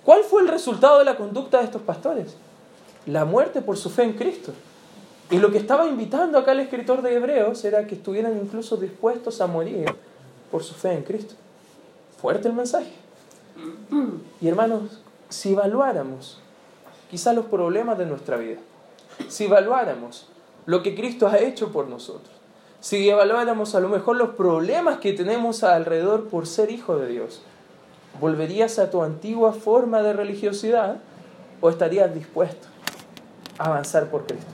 ¿Cuál 0.05 0.23
fue 0.23 0.41
el 0.41 0.47
resultado 0.47 0.99
de 0.99 1.05
la 1.05 1.17
conducta 1.17 1.57
de 1.57 1.65
estos 1.65 1.81
pastores? 1.81 2.35
La 3.05 3.25
muerte 3.25 3.61
por 3.61 3.77
su 3.77 3.89
fe 3.89 4.03
en 4.03 4.13
Cristo. 4.13 4.53
Y 5.29 5.39
lo 5.39 5.51
que 5.51 5.57
estaba 5.57 5.87
invitando 5.87 6.37
acá 6.37 6.53
el 6.53 6.61
escritor 6.61 7.01
de 7.01 7.15
Hebreos 7.15 7.65
era 7.65 7.85
que 7.85 7.95
estuvieran 7.95 8.37
incluso 8.37 8.77
dispuestos 8.77 9.41
a 9.41 9.47
morir 9.47 9.85
por 10.49 10.63
su 10.63 10.73
fe 10.73 10.93
en 10.93 11.03
Cristo. 11.03 11.35
Fuerte 12.17 12.47
el 12.47 12.53
mensaje. 12.53 12.91
Y 14.41 14.47
hermanos, 14.47 15.01
si 15.29 15.53
evaluáramos 15.53 16.39
quizás 17.09 17.35
los 17.35 17.45
problemas 17.45 17.97
de 17.97 18.05
nuestra 18.05 18.37
vida, 18.37 18.57
si 19.27 19.45
evaluáramos 19.45 20.27
lo 20.65 20.83
que 20.83 20.95
Cristo 20.95 21.27
ha 21.27 21.37
hecho 21.39 21.71
por 21.71 21.87
nosotros, 21.87 22.33
si 22.79 23.09
evaluáramos 23.09 23.75
a 23.75 23.79
lo 23.79 23.89
mejor 23.89 24.17
los 24.17 24.29
problemas 24.29 24.99
que 24.99 25.13
tenemos 25.13 25.63
alrededor 25.63 26.27
por 26.27 26.47
ser 26.47 26.71
hijo 26.71 26.97
de 26.97 27.07
Dios, 27.07 27.41
¿volverías 28.19 28.79
a 28.79 28.89
tu 28.89 29.03
antigua 29.03 29.53
forma 29.53 30.01
de 30.01 30.13
religiosidad 30.13 30.97
o 31.61 31.69
estarías 31.69 32.13
dispuesto 32.13 32.67
a 33.57 33.65
avanzar 33.65 34.09
por 34.09 34.25
Cristo? 34.25 34.51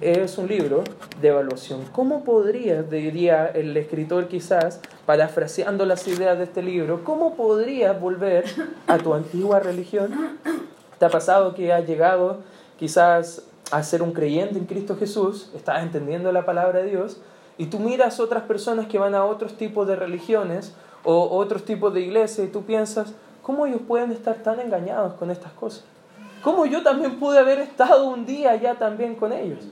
Es 0.00 0.36
un 0.38 0.48
libro 0.48 0.84
de 1.20 1.28
evaluación. 1.28 1.84
¿Cómo 1.92 2.24
podrías, 2.24 2.90
diría 2.90 3.46
el 3.46 3.76
escritor 3.76 4.28
quizás, 4.28 4.80
parafraseando 5.06 5.84
las 5.84 6.06
ideas 6.08 6.38
de 6.38 6.44
este 6.44 6.62
libro, 6.62 7.04
cómo 7.04 7.34
podrías 7.34 7.98
volver 8.00 8.44
a 8.86 8.98
tu 8.98 9.14
antigua 9.14 9.60
religión? 9.60 10.38
¿Te 10.98 11.04
ha 11.04 11.10
pasado 11.10 11.54
que 11.54 11.72
has 11.72 11.86
llegado 11.86 12.38
quizás 12.78 13.42
a 13.70 13.82
ser 13.82 14.02
un 14.02 14.12
creyente 14.12 14.58
en 14.58 14.66
Cristo 14.66 14.96
Jesús, 14.96 15.50
estás 15.54 15.82
entendiendo 15.82 16.30
la 16.32 16.44
palabra 16.44 16.80
de 16.80 16.90
Dios, 16.90 17.18
y 17.56 17.66
tú 17.66 17.78
miras 17.78 18.20
otras 18.20 18.44
personas 18.44 18.86
que 18.86 18.98
van 18.98 19.14
a 19.14 19.24
otros 19.24 19.56
tipos 19.56 19.86
de 19.86 19.96
religiones 19.96 20.74
o 21.04 21.36
otros 21.36 21.64
tipos 21.64 21.92
de 21.94 22.00
iglesias 22.00 22.48
y 22.48 22.50
tú 22.50 22.64
piensas, 22.64 23.12
¿cómo 23.42 23.66
ellos 23.66 23.80
pueden 23.86 24.10
estar 24.10 24.36
tan 24.36 24.60
engañados 24.60 25.14
con 25.14 25.30
estas 25.30 25.52
cosas? 25.52 25.84
¿Cómo 26.42 26.66
yo 26.66 26.82
también 26.82 27.18
pude 27.18 27.38
haber 27.38 27.60
estado 27.60 28.06
un 28.06 28.26
día 28.26 28.56
ya 28.56 28.74
también 28.74 29.14
con 29.14 29.32
ellos? 29.32 29.64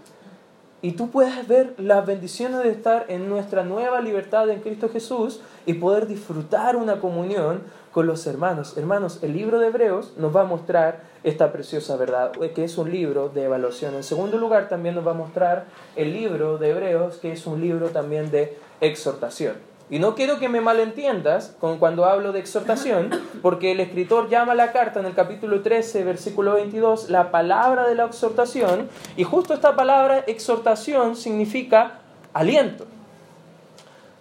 Y 0.85 0.93
tú 0.93 1.11
puedes 1.11 1.47
ver 1.47 1.75
las 1.79 2.05
bendiciones 2.05 2.65
de 2.65 2.71
estar 2.71 3.07
en 3.07 3.29
nuestra 3.29 3.63
nueva 3.63 4.01
libertad 4.01 4.51
en 4.51 4.61
Cristo 4.61 4.89
Jesús 4.89 5.41
y 5.65 5.75
poder 5.75 6.09
disfrutar 6.09 6.75
una 6.75 6.99
comunión 6.99 7.63
con 7.93 8.09
los 8.09 8.27
hermanos. 8.27 8.77
Hermanos, 8.77 9.21
el 9.23 9.33
libro 9.33 9.61
de 9.61 9.69
Hebreos 9.69 10.15
nos 10.17 10.35
va 10.35 10.41
a 10.41 10.45
mostrar 10.45 11.03
esta 11.23 11.53
preciosa 11.53 11.97
verdad, 11.97 12.33
que 12.33 12.65
es 12.65 12.79
un 12.79 12.91
libro 12.91 13.29
de 13.29 13.45
evaluación. 13.45 13.95
En 13.95 14.03
segundo 14.03 14.39
lugar, 14.39 14.69
también 14.69 14.97
nos 14.97 15.07
va 15.07 15.13
a 15.13 15.15
mostrar 15.15 15.67
el 15.95 16.13
libro 16.13 16.59
de 16.59 16.71
Hebreos, 16.71 17.19
que 17.19 17.31
es 17.31 17.47
un 17.47 17.61
libro 17.61 17.91
también 17.91 18.33
de 18.33 18.59
exhortación. 18.81 19.72
Y 19.93 19.99
no 19.99 20.15
quiero 20.15 20.39
que 20.39 20.49
me 20.49 20.63
malentiendas 20.63 21.55
con 21.61 21.77
cuando 21.77 22.07
hablo 22.07 22.33
de 22.33 22.41
exhortación, 22.41 23.11
porque 23.43 23.73
el 23.73 23.81
escritor 23.81 24.31
llama 24.31 24.55
la 24.55 24.73
carta 24.73 25.01
en 25.01 25.05
el 25.05 25.15
capítulo 25.15 25.61
13, 25.61 26.03
versículo 26.03 26.55
22, 26.55 27.11
la 27.11 27.31
palabra 27.31 27.87
de 27.87 27.95
la 27.95 28.07
exhortación, 28.07 28.89
y 29.19 29.25
justo 29.25 29.53
esta 29.53 29.77
palabra 29.77 30.25
exhortación 30.27 31.15
significa 31.15 31.99
aliento. 32.33 32.87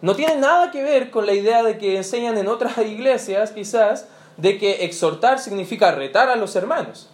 No 0.01 0.13
tiene 0.13 0.36
nada 0.36 0.71
que 0.71 0.84
ver 0.84 1.10
con 1.10 1.25
la 1.25 1.31
idea 1.31 1.63
de 1.63 1.77
que 1.77 1.95
enseñan 1.95 2.38
en 2.38 2.49
otras 2.49 2.77
iglesias, 2.86 3.51
quizás, 3.51 4.10
de 4.36 4.57
que 4.57 4.84
exhortar 4.84 5.39
significa 5.39 5.93
retar 5.93 6.27
a 6.27 6.36
los 6.36 6.53
hermanos. 6.57 7.10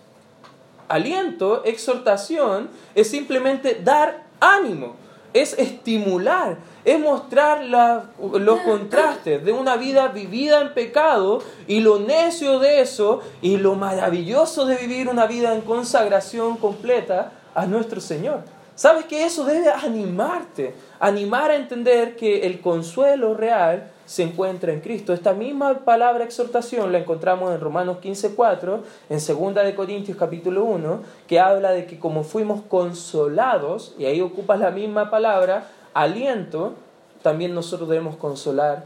Aliento, 0.88 1.64
exhortación, 1.64 2.72
es 2.96 3.08
simplemente 3.08 3.80
dar 3.84 4.24
ánimo, 4.40 4.96
es 5.34 5.54
estimular, 5.58 6.58
es 6.86 7.00
mostrar 7.00 7.64
los 7.64 8.60
contrastes 8.62 9.44
de 9.44 9.52
una 9.52 9.76
vida 9.76 10.08
vivida 10.08 10.62
en 10.62 10.74
pecado 10.74 11.42
y 11.68 11.82
lo 11.82 12.00
necio 12.00 12.60
de 12.60 12.82
eso 12.82 13.22
y 13.42 13.58
lo 13.58 13.76
maravilloso 13.76 14.66
de 14.66 14.78
vivir 14.78 15.10
una 15.10 15.26
vida 15.28 15.54
en 15.54 15.62
consagración 15.62 16.58
completa 16.58 17.34
a 17.54 17.66
nuestro 17.66 18.02
Señor. 18.02 18.42
¿Sabes 18.76 19.06
que 19.06 19.26
eso 19.26 19.44
debe 19.44 19.70
animarte? 19.70 20.76
Animar 21.00 21.52
a 21.52 21.56
entender 21.56 22.16
que 22.16 22.46
el 22.46 22.62
consuelo 22.62 23.34
real 23.34 23.92
se 24.08 24.24
encuentra 24.24 24.72
en 24.72 24.80
Cristo. 24.80 25.14
Esta 25.14 25.34
misma 25.34 25.80
palabra 25.80 26.24
exhortación 26.24 26.92
la 26.94 26.98
encontramos 26.98 27.54
en 27.54 27.60
Romanos 27.60 27.98
15:4, 28.02 28.82
en 29.10 29.20
2 29.20 29.66
de 29.66 29.76
Corintios 29.76 30.18
capítulo 30.18 30.64
1, 30.64 31.02
que 31.28 31.40
habla 31.40 31.72
de 31.72 31.86
que 31.86 32.00
como 32.00 32.24
fuimos 32.24 32.62
consolados, 32.64 33.94
y 34.00 34.06
ahí 34.06 34.22
ocupas 34.22 34.60
la 34.60 34.72
misma 34.72 35.12
palabra, 35.12 35.68
aliento, 35.94 36.74
también 37.22 37.54
nosotros 37.54 37.90
debemos 37.90 38.16
consolar 38.16 38.86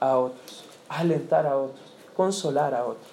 a 0.00 0.18
otros, 0.18 0.64
alentar 0.90 1.46
a 1.46 1.56
otros, 1.56 1.80
consolar 2.14 2.74
a 2.74 2.84
otros. 2.84 3.08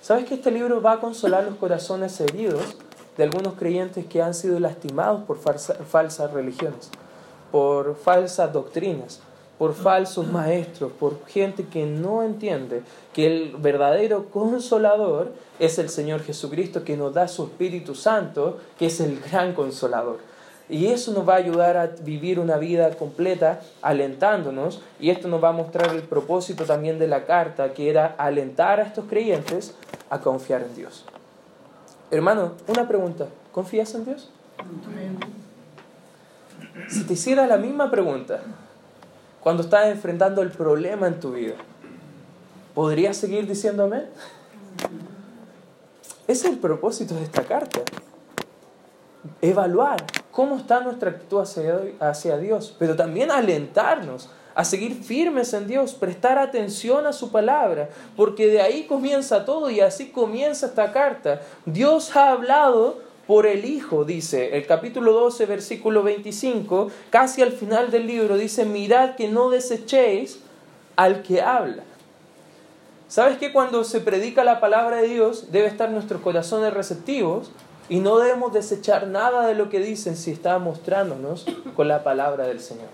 ¿Sabes 0.00 0.26
que 0.26 0.34
este 0.34 0.52
libro 0.52 0.80
va 0.80 0.92
a 0.92 1.00
consolar 1.00 1.42
los 1.44 1.56
corazones 1.56 2.20
heridos 2.20 2.76
de 3.16 3.24
algunos 3.24 3.54
creyentes 3.54 4.06
que 4.06 4.22
han 4.22 4.34
sido 4.34 4.60
lastimados 4.60 5.24
por 5.24 5.38
falsas 5.38 6.32
religiones, 6.32 6.90
por 7.50 7.96
falsas 7.96 8.52
doctrinas, 8.52 9.20
por 9.58 9.74
falsos 9.74 10.26
maestros, 10.26 10.92
por 10.92 11.24
gente 11.26 11.64
que 11.64 11.86
no 11.86 12.22
entiende 12.22 12.82
que 13.12 13.26
el 13.26 13.56
verdadero 13.56 14.26
consolador 14.30 15.32
es 15.58 15.78
el 15.78 15.88
Señor 15.88 16.22
Jesucristo 16.22 16.84
que 16.84 16.96
nos 16.96 17.14
da 17.14 17.28
su 17.28 17.44
Espíritu 17.44 17.94
Santo, 17.94 18.58
que 18.78 18.86
es 18.86 19.00
el 19.00 19.20
gran 19.20 19.54
consolador. 19.54 20.18
Y 20.68 20.86
eso 20.86 21.12
nos 21.12 21.28
va 21.28 21.34
a 21.34 21.36
ayudar 21.36 21.76
a 21.76 21.86
vivir 21.86 22.40
una 22.40 22.56
vida 22.56 22.90
completa 22.96 23.60
alentándonos. 23.82 24.80
Y 24.98 25.10
esto 25.10 25.28
nos 25.28 25.44
va 25.44 25.50
a 25.50 25.52
mostrar 25.52 25.94
el 25.94 26.02
propósito 26.02 26.64
también 26.64 26.98
de 26.98 27.06
la 27.06 27.26
carta, 27.26 27.74
que 27.74 27.90
era 27.90 28.14
alentar 28.16 28.80
a 28.80 28.84
estos 28.84 29.04
creyentes 29.04 29.74
a 30.08 30.20
confiar 30.20 30.62
en 30.62 30.74
Dios. 30.74 31.04
Hermano, 32.10 32.52
una 32.66 32.88
pregunta. 32.88 33.26
¿Confías 33.52 33.94
en 33.94 34.06
Dios? 34.06 34.30
Si 36.88 37.04
te 37.04 37.12
hiciera 37.12 37.46
la 37.46 37.58
misma 37.58 37.90
pregunta 37.90 38.40
cuando 39.44 39.62
estás 39.62 39.88
enfrentando 39.88 40.40
el 40.40 40.50
problema 40.50 41.06
en 41.06 41.20
tu 41.20 41.32
vida, 41.32 41.54
¿podrías 42.74 43.14
seguir 43.14 43.46
diciendo 43.46 43.84
amén? 43.84 44.08
Ese 46.26 46.46
es 46.48 46.54
el 46.54 46.58
propósito 46.58 47.14
de 47.14 47.24
esta 47.24 47.42
carta. 47.42 47.82
Evaluar 49.42 50.02
cómo 50.30 50.56
está 50.56 50.80
nuestra 50.80 51.10
actitud 51.10 51.42
hacia, 51.42 51.78
hacia 52.00 52.38
Dios, 52.38 52.74
pero 52.78 52.96
también 52.96 53.30
alentarnos 53.30 54.30
a 54.54 54.64
seguir 54.64 54.94
firmes 54.94 55.52
en 55.52 55.66
Dios, 55.66 55.92
prestar 55.92 56.38
atención 56.38 57.06
a 57.06 57.12
su 57.12 57.30
palabra, 57.30 57.90
porque 58.16 58.46
de 58.46 58.62
ahí 58.62 58.86
comienza 58.86 59.44
todo 59.44 59.68
y 59.68 59.80
así 59.80 60.08
comienza 60.10 60.66
esta 60.66 60.90
carta. 60.90 61.42
Dios 61.66 62.16
ha 62.16 62.30
hablado 62.30 63.00
por 63.26 63.46
el 63.46 63.64
Hijo, 63.64 64.04
dice 64.04 64.56
el 64.56 64.66
capítulo 64.66 65.12
12, 65.12 65.46
versículo 65.46 66.02
25, 66.02 66.90
casi 67.10 67.42
al 67.42 67.52
final 67.52 67.90
del 67.90 68.06
libro, 68.06 68.36
dice, 68.36 68.64
mirad 68.64 69.16
que 69.16 69.28
no 69.28 69.50
desechéis 69.50 70.40
al 70.96 71.22
que 71.22 71.40
habla. 71.40 71.82
¿Sabes 73.08 73.38
que 73.38 73.52
cuando 73.52 73.84
se 73.84 74.00
predica 74.00 74.44
la 74.44 74.60
palabra 74.60 74.96
de 74.98 75.08
Dios 75.08 75.52
debe 75.52 75.68
estar 75.68 75.90
nuestros 75.90 76.20
corazones 76.20 76.74
receptivos 76.74 77.50
y 77.88 78.00
no 78.00 78.18
debemos 78.18 78.52
desechar 78.52 79.06
nada 79.06 79.46
de 79.46 79.54
lo 79.54 79.68
que 79.68 79.78
dicen 79.78 80.16
si 80.16 80.30
está 80.30 80.58
mostrándonos 80.58 81.46
con 81.76 81.86
la 81.86 82.02
palabra 82.02 82.46
del 82.46 82.60
Señor? 82.60 82.88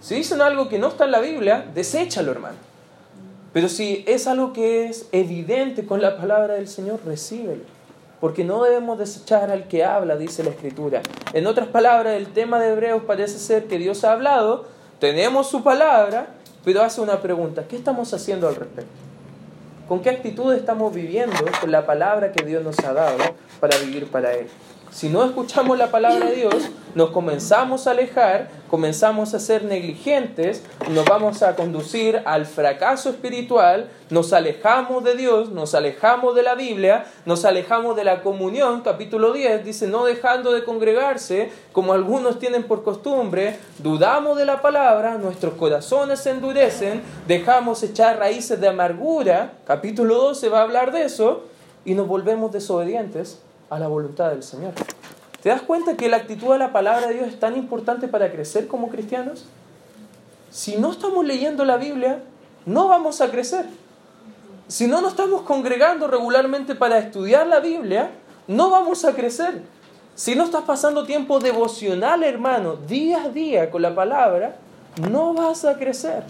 Si 0.00 0.14
dicen 0.14 0.40
algo 0.40 0.68
que 0.68 0.78
no 0.78 0.88
está 0.88 1.06
en 1.06 1.10
la 1.10 1.20
Biblia, 1.20 1.66
deséchalo, 1.74 2.30
hermano. 2.30 2.56
Pero 3.52 3.68
si 3.68 4.04
es 4.06 4.26
algo 4.26 4.52
que 4.52 4.86
es 4.86 5.08
evidente 5.10 5.84
con 5.84 6.00
la 6.00 6.16
palabra 6.16 6.54
del 6.54 6.68
Señor, 6.68 7.00
recíbelo. 7.04 7.77
Porque 8.20 8.44
no 8.44 8.62
debemos 8.64 8.98
desechar 8.98 9.50
al 9.50 9.68
que 9.68 9.84
habla, 9.84 10.16
dice 10.16 10.42
la 10.42 10.50
Escritura. 10.50 11.02
En 11.32 11.46
otras 11.46 11.68
palabras, 11.68 12.14
el 12.14 12.28
tema 12.28 12.58
de 12.58 12.72
Hebreos 12.72 13.02
parece 13.06 13.38
ser 13.38 13.66
que 13.66 13.78
Dios 13.78 14.04
ha 14.04 14.12
hablado, 14.12 14.66
tenemos 14.98 15.48
su 15.48 15.62
palabra, 15.62 16.28
pero 16.64 16.82
hace 16.82 17.00
una 17.00 17.20
pregunta, 17.22 17.64
¿qué 17.68 17.76
estamos 17.76 18.12
haciendo 18.12 18.48
al 18.48 18.56
respecto? 18.56 18.90
¿Con 19.88 20.00
qué 20.00 20.10
actitud 20.10 20.52
estamos 20.52 20.92
viviendo 20.92 21.36
con 21.60 21.70
la 21.70 21.86
palabra 21.86 22.32
que 22.32 22.44
Dios 22.44 22.62
nos 22.62 22.78
ha 22.80 22.92
dado 22.92 23.18
para 23.60 23.78
vivir 23.78 24.06
para 24.08 24.34
Él? 24.34 24.48
Si 24.90 25.10
no 25.10 25.22
escuchamos 25.22 25.76
la 25.76 25.90
palabra 25.90 26.30
de 26.30 26.36
Dios, 26.36 26.54
nos 26.94 27.10
comenzamos 27.10 27.86
a 27.86 27.90
alejar, 27.90 28.48
comenzamos 28.70 29.34
a 29.34 29.38
ser 29.38 29.64
negligentes, 29.64 30.62
nos 30.90 31.04
vamos 31.04 31.42
a 31.42 31.54
conducir 31.56 32.22
al 32.24 32.46
fracaso 32.46 33.10
espiritual, 33.10 33.90
nos 34.08 34.32
alejamos 34.32 35.04
de 35.04 35.14
Dios, 35.14 35.50
nos 35.50 35.74
alejamos 35.74 36.34
de 36.34 36.42
la 36.42 36.54
Biblia, 36.54 37.04
nos 37.26 37.44
alejamos 37.44 37.96
de 37.96 38.04
la 38.04 38.22
comunión, 38.22 38.80
capítulo 38.80 39.32
10 39.32 39.64
dice, 39.64 39.86
no 39.86 40.04
dejando 40.06 40.52
de 40.52 40.64
congregarse, 40.64 41.52
como 41.72 41.92
algunos 41.92 42.38
tienen 42.38 42.64
por 42.64 42.82
costumbre, 42.82 43.58
dudamos 43.78 44.38
de 44.38 44.46
la 44.46 44.62
palabra, 44.62 45.18
nuestros 45.18 45.54
corazones 45.54 46.20
se 46.20 46.30
endurecen, 46.30 47.02
dejamos 47.26 47.82
echar 47.82 48.18
raíces 48.18 48.58
de 48.58 48.68
amargura, 48.68 49.52
capítulo 49.66 50.14
12 50.16 50.48
va 50.48 50.60
a 50.60 50.62
hablar 50.62 50.92
de 50.92 51.04
eso, 51.04 51.42
y 51.84 51.94
nos 51.94 52.08
volvemos 52.08 52.50
desobedientes 52.52 53.40
a 53.70 53.78
la 53.78 53.88
voluntad 53.88 54.30
del 54.30 54.42
Señor. 54.42 54.72
¿Te 55.42 55.50
das 55.50 55.62
cuenta 55.62 55.96
que 55.96 56.08
la 56.08 56.16
actitud 56.16 56.52
de 56.52 56.58
la 56.58 56.72
palabra 56.72 57.08
de 57.08 57.14
Dios 57.14 57.28
es 57.28 57.38
tan 57.38 57.56
importante 57.56 58.08
para 58.08 58.30
crecer 58.32 58.66
como 58.66 58.88
cristianos? 58.88 59.46
Si 60.50 60.76
no 60.76 60.90
estamos 60.90 61.24
leyendo 61.24 61.64
la 61.64 61.76
Biblia, 61.76 62.22
no 62.66 62.88
vamos 62.88 63.20
a 63.20 63.30
crecer. 63.30 63.66
Si 64.66 64.86
no 64.86 65.00
nos 65.00 65.12
estamos 65.12 65.42
congregando 65.42 66.08
regularmente 66.08 66.74
para 66.74 66.98
estudiar 66.98 67.46
la 67.46 67.60
Biblia, 67.60 68.10
no 68.46 68.70
vamos 68.70 69.04
a 69.04 69.14
crecer. 69.14 69.62
Si 70.14 70.34
no 70.34 70.44
estás 70.44 70.64
pasando 70.64 71.04
tiempo 71.04 71.38
devocional, 71.38 72.24
hermano, 72.24 72.74
día 72.76 73.24
a 73.24 73.28
día 73.28 73.70
con 73.70 73.82
la 73.82 73.94
palabra, 73.94 74.56
no 75.08 75.32
vas 75.32 75.64
a 75.64 75.78
crecer. 75.78 76.24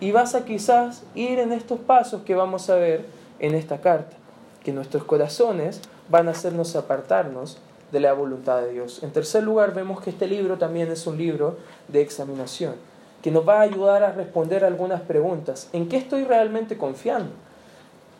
Y 0.00 0.10
vas 0.10 0.34
a 0.34 0.44
quizás 0.44 1.04
ir 1.14 1.38
en 1.38 1.52
estos 1.52 1.78
pasos 1.78 2.22
que 2.22 2.34
vamos 2.34 2.68
a 2.68 2.74
ver 2.74 3.06
en 3.38 3.54
esta 3.54 3.80
carta. 3.80 4.16
Que 4.64 4.72
nuestros 4.72 5.04
corazones 5.04 5.80
van 6.08 6.28
a 6.28 6.32
hacernos 6.32 6.76
apartarnos 6.76 7.58
de 7.92 8.00
la 8.00 8.12
voluntad 8.12 8.60
de 8.60 8.72
Dios. 8.72 9.02
En 9.02 9.12
tercer 9.12 9.42
lugar, 9.42 9.72
vemos 9.72 10.00
que 10.00 10.10
este 10.10 10.26
libro 10.26 10.58
también 10.58 10.90
es 10.90 11.06
un 11.06 11.16
libro 11.16 11.56
de 11.88 12.00
examinación, 12.00 12.74
que 13.22 13.30
nos 13.30 13.48
va 13.48 13.58
a 13.58 13.62
ayudar 13.62 14.02
a 14.02 14.12
responder 14.12 14.64
algunas 14.64 15.00
preguntas. 15.02 15.68
¿En 15.72 15.88
qué 15.88 15.96
estoy 15.96 16.24
realmente 16.24 16.76
confiando? 16.76 17.30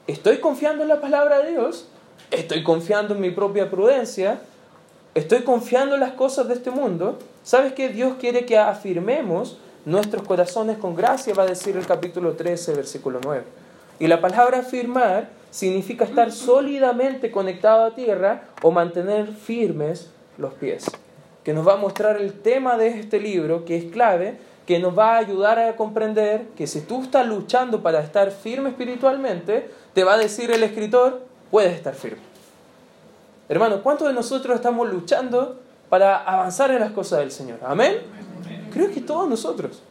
¿Estoy 0.07 0.39
confiando 0.39 0.83
en 0.83 0.89
la 0.89 1.01
palabra 1.01 1.41
de 1.41 1.51
Dios? 1.51 1.89
¿Estoy 2.31 2.63
confiando 2.63 3.15
en 3.15 3.21
mi 3.21 3.31
propia 3.31 3.71
prudencia? 3.71 4.39
¿Estoy 5.15 5.43
confiando 5.43 5.95
en 5.95 6.01
las 6.01 6.13
cosas 6.13 6.49
de 6.49 6.55
este 6.55 6.71
mundo? 6.71 7.19
¿Sabes 7.43 7.73
que 7.73 7.89
Dios 7.89 8.15
quiere 8.19 8.47
que 8.47 8.59
afirmemos 8.59 9.59
nuestros 9.85 10.23
corazones 10.23 10.79
con 10.79 10.95
gracia? 10.95 11.35
Va 11.35 11.45
a 11.45 11.47
decir 11.47 11.77
el 11.77 11.87
capítulo 11.87 12.33
13, 12.33 12.75
versículo 12.75 13.21
9. 13.23 13.45
Y 13.99 14.07
la 14.07 14.21
palabra 14.21 14.61
afirmar 14.61 15.29
significa 15.51 16.05
estar 16.05 16.33
sólidamente 16.33 17.31
conectado 17.31 17.85
a 17.85 17.95
tierra 17.95 18.43
o 18.63 18.71
mantener 18.71 19.29
firmes 19.29 20.11
los 20.37 20.55
pies. 20.55 20.91
Que 21.45 21.53
nos 21.53 21.67
va 21.67 21.75
a 21.75 21.77
mostrar 21.77 22.21
el 22.21 22.33
tema 22.33 22.77
de 22.77 22.89
este 22.89 23.21
libro, 23.21 23.65
que 23.65 23.77
es 23.77 23.85
clave, 23.93 24.39
que 24.67 24.79
nos 24.79 24.99
va 24.99 25.15
a 25.15 25.19
ayudar 25.19 25.59
a 25.59 25.77
comprender 25.77 26.47
que 26.57 26.67
si 26.67 26.81
tú 26.81 27.03
estás 27.03 27.27
luchando 27.27 27.83
para 27.83 28.01
estar 28.01 28.31
firme 28.31 28.71
espiritualmente, 28.71 29.71
te 29.93 30.05
va 30.05 30.15
a 30.15 30.19
decir 30.19 30.51
el 30.51 30.63
escritor, 30.63 31.23
puedes 31.51 31.75
estar 31.75 31.95
firme. 31.95 32.23
Hermano, 33.49 33.83
¿cuántos 33.83 34.09
de 34.09 34.15
nosotros 34.15 34.57
estamos 34.57 34.91
luchando 34.91 35.61
para 35.89 36.17
avanzar 36.17 36.71
en 36.71 36.81
las 36.81 36.93
cosas 36.93 37.21
del 37.21 37.31
Señor? 37.31 37.59
¿Amén? 37.63 37.99
Creo 38.73 38.91
que 38.91 39.03
todos 39.03 39.29
nosotros. 39.29 39.83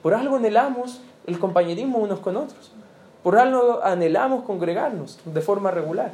Por 0.00 0.14
algo 0.14 0.36
anhelamos 0.36 1.00
el 1.26 1.38
compañerismo 1.38 1.98
unos 1.98 2.20
con 2.20 2.36
otros. 2.36 2.72
Por 3.22 3.36
algo 3.36 3.80
anhelamos 3.82 4.44
congregarnos 4.44 5.18
de 5.24 5.40
forma 5.40 5.70
regular. 5.70 6.12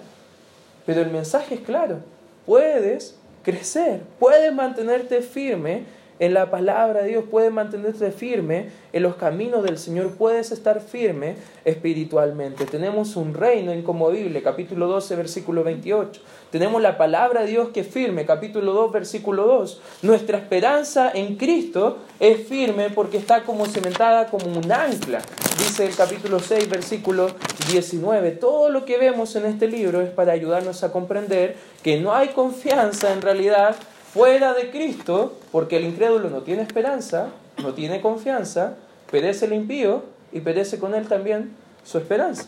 Pero 0.86 1.00
el 1.00 1.10
mensaje 1.10 1.56
es 1.56 1.60
claro. 1.60 1.98
Puedes 2.46 3.16
crecer, 3.42 4.00
puedes 4.18 4.52
mantenerte 4.52 5.20
firme 5.20 5.84
en 6.18 6.35
la 6.35 6.50
palabra 6.50 7.03
de 7.03 7.09
Dios, 7.09 7.24
puedes 7.31 7.53
mantenerte 7.53 8.11
firme 8.12 8.68
en 8.92 9.03
los 9.03 9.16
caminos 9.16 9.64
del 9.64 9.79
Señor, 9.79 10.12
puedes 10.16 10.53
estar 10.53 10.81
firme 10.81 11.37
espiritualmente. 11.64 12.66
Tenemos 12.66 13.16
un 13.16 13.35
reino 13.35 13.74
incomovible, 13.74 14.42
capítulo 14.42 14.87
12, 14.87 15.16
versículo 15.16 15.64
28. 15.64 16.20
Tenemos 16.50 16.81
la 16.81 16.96
palabra 16.96 17.42
de 17.42 17.48
Dios 17.48 17.70
que 17.70 17.81
es 17.81 17.88
firme, 17.88 18.27
capítulo 18.27 18.72
2, 18.72 18.92
versículo 18.92 19.44
2. 19.46 19.81
Nuestra 20.03 20.38
esperanza 20.38 21.11
en 21.12 21.37
Cristo 21.37 21.98
es 22.20 22.46
firme 22.46 22.90
porque 22.90 23.16
está 23.16 23.42
como 23.42 23.66
cementada 23.66 24.29
como 24.29 24.46
un 24.46 24.70
ancla, 24.70 25.20
dice 25.59 25.87
el 25.87 25.96
capítulo 25.96 26.38
6, 26.38 26.68
versículo 26.68 27.27
19. 27.72 28.31
Todo 28.33 28.68
lo 28.68 28.85
que 28.85 28.98
vemos 28.98 29.35
en 29.35 29.46
este 29.46 29.66
libro 29.66 30.00
es 30.00 30.11
para 30.11 30.33
ayudarnos 30.33 30.85
a 30.85 30.92
comprender 30.92 31.57
que 31.83 31.98
no 31.98 32.14
hay 32.14 32.29
confianza 32.29 33.12
en 33.12 33.20
realidad 33.20 33.74
fuera 34.14 34.55
de 34.55 34.70
Cristo, 34.70 35.37
porque 35.50 35.77
el 35.77 35.85
incrédulo 35.85 36.31
no 36.31 36.42
tiene 36.42 36.62
esperanza, 36.62 37.31
no 37.61 37.74
tiene 37.74 38.00
confianza, 38.00 38.74
perece 39.11 39.46
el 39.46 39.55
impío 39.55 40.05
y 40.33 40.38
perece 40.38 40.79
con 40.79 40.94
él 40.94 41.09
también 41.09 41.50
su 41.83 41.98
esperanza. 41.98 42.44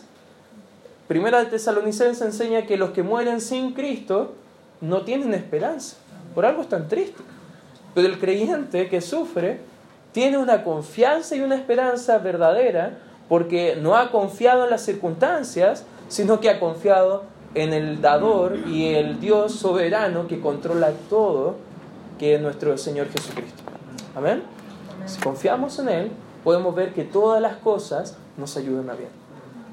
Primera 1.09 1.39
de 1.39 1.47
Tesalonicense 1.47 2.23
enseña 2.23 2.65
que 2.65 2.77
los 2.77 2.91
que 2.91 3.03
mueren 3.03 3.41
sin 3.41 3.73
Cristo 3.73 4.33
no 4.79 5.01
tienen 5.01 5.33
esperanza. 5.33 5.97
Por 6.33 6.45
algo 6.45 6.61
es 6.61 6.69
tan 6.69 6.87
triste. 6.87 7.21
Pero 7.93 8.07
el 8.07 8.17
creyente 8.17 8.87
que 8.87 9.01
sufre 9.01 9.59
tiene 10.13 10.37
una 10.37 10.63
confianza 10.63 11.35
y 11.35 11.41
una 11.41 11.55
esperanza 11.55 12.17
verdadera 12.19 12.97
porque 13.27 13.77
no 13.81 13.97
ha 13.97 14.09
confiado 14.11 14.63
en 14.63 14.69
las 14.69 14.83
circunstancias, 14.85 15.83
sino 16.07 16.39
que 16.39 16.49
ha 16.49 16.61
confiado 16.61 17.23
en 17.53 17.73
el 17.73 18.01
dador 18.01 18.57
y 18.67 18.93
el 18.95 19.19
Dios 19.19 19.53
soberano 19.53 20.27
que 20.27 20.39
controla 20.39 20.91
todo, 21.09 21.55
que 22.19 22.35
es 22.35 22.41
nuestro 22.41 22.77
Señor 22.77 23.07
Jesucristo. 23.09 23.63
Amén. 24.15 24.43
Si 25.05 25.19
confiamos 25.19 25.79
en 25.79 25.89
Él, 25.89 26.11
podemos 26.43 26.75
ver 26.75 26.93
que 26.93 27.03
todas 27.03 27.41
las 27.41 27.57
cosas 27.57 28.17
nos 28.37 28.57
ayudan 28.57 28.89
a 28.89 28.93
bien. 28.93 29.09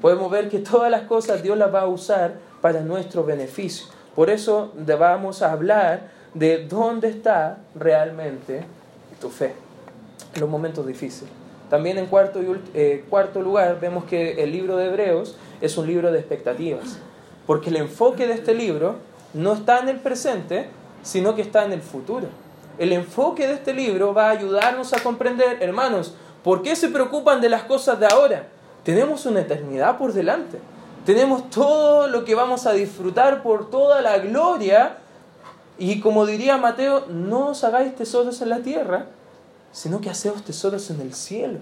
Podemos 0.01 0.29
ver 0.29 0.49
que 0.49 0.59
todas 0.59 0.91
las 0.91 1.03
cosas 1.03 1.41
Dios 1.41 1.57
las 1.57 1.73
va 1.73 1.81
a 1.81 1.87
usar 1.87 2.35
para 2.61 2.81
nuestro 2.81 3.23
beneficio. 3.23 3.87
Por 4.15 4.29
eso 4.29 4.71
vamos 4.97 5.41
a 5.41 5.51
hablar 5.51 6.09
de 6.33 6.65
dónde 6.67 7.09
está 7.09 7.59
realmente 7.75 8.63
tu 9.19 9.29
fe 9.29 9.53
en 10.33 10.41
los 10.41 10.49
momentos 10.49 10.85
difíciles. 10.85 11.31
También 11.69 11.97
en 11.97 12.05
cuarto, 12.05 12.41
y, 12.41 12.61
eh, 12.73 13.05
cuarto 13.09 13.41
lugar 13.41 13.79
vemos 13.79 14.05
que 14.05 14.43
el 14.43 14.51
libro 14.51 14.77
de 14.77 14.87
Hebreos 14.87 15.35
es 15.61 15.77
un 15.77 15.87
libro 15.87 16.11
de 16.11 16.19
expectativas. 16.19 16.99
Porque 17.45 17.69
el 17.69 17.77
enfoque 17.77 18.27
de 18.27 18.33
este 18.33 18.53
libro 18.53 18.95
no 19.33 19.53
está 19.53 19.79
en 19.79 19.89
el 19.89 19.99
presente, 19.99 20.69
sino 21.03 21.35
que 21.35 21.41
está 21.41 21.65
en 21.65 21.73
el 21.73 21.81
futuro. 21.81 22.27
El 22.77 22.91
enfoque 22.91 23.47
de 23.47 23.53
este 23.53 23.73
libro 23.73 24.13
va 24.13 24.27
a 24.27 24.31
ayudarnos 24.31 24.93
a 24.93 25.01
comprender, 25.01 25.61
hermanos, 25.61 26.15
¿por 26.43 26.61
qué 26.61 26.75
se 26.75 26.89
preocupan 26.89 27.39
de 27.41 27.49
las 27.49 27.63
cosas 27.63 27.99
de 27.99 28.07
ahora? 28.07 28.47
Tenemos 28.83 29.25
una 29.25 29.41
eternidad 29.41 29.97
por 29.97 30.13
delante. 30.13 30.59
Tenemos 31.05 31.49
todo 31.49 32.07
lo 32.07 32.25
que 32.25 32.35
vamos 32.35 32.65
a 32.65 32.73
disfrutar 32.73 33.43
por 33.43 33.69
toda 33.69 34.01
la 34.01 34.17
gloria. 34.17 34.97
Y 35.77 35.99
como 35.99 36.25
diría 36.25 36.57
Mateo, 36.57 37.05
no 37.07 37.49
os 37.49 37.63
hagáis 37.63 37.95
tesoros 37.95 38.41
en 38.41 38.49
la 38.49 38.59
tierra, 38.59 39.05
sino 39.71 40.01
que 40.01 40.09
haceos 40.09 40.43
tesoros 40.43 40.89
en 40.89 41.01
el 41.01 41.13
cielo. 41.13 41.59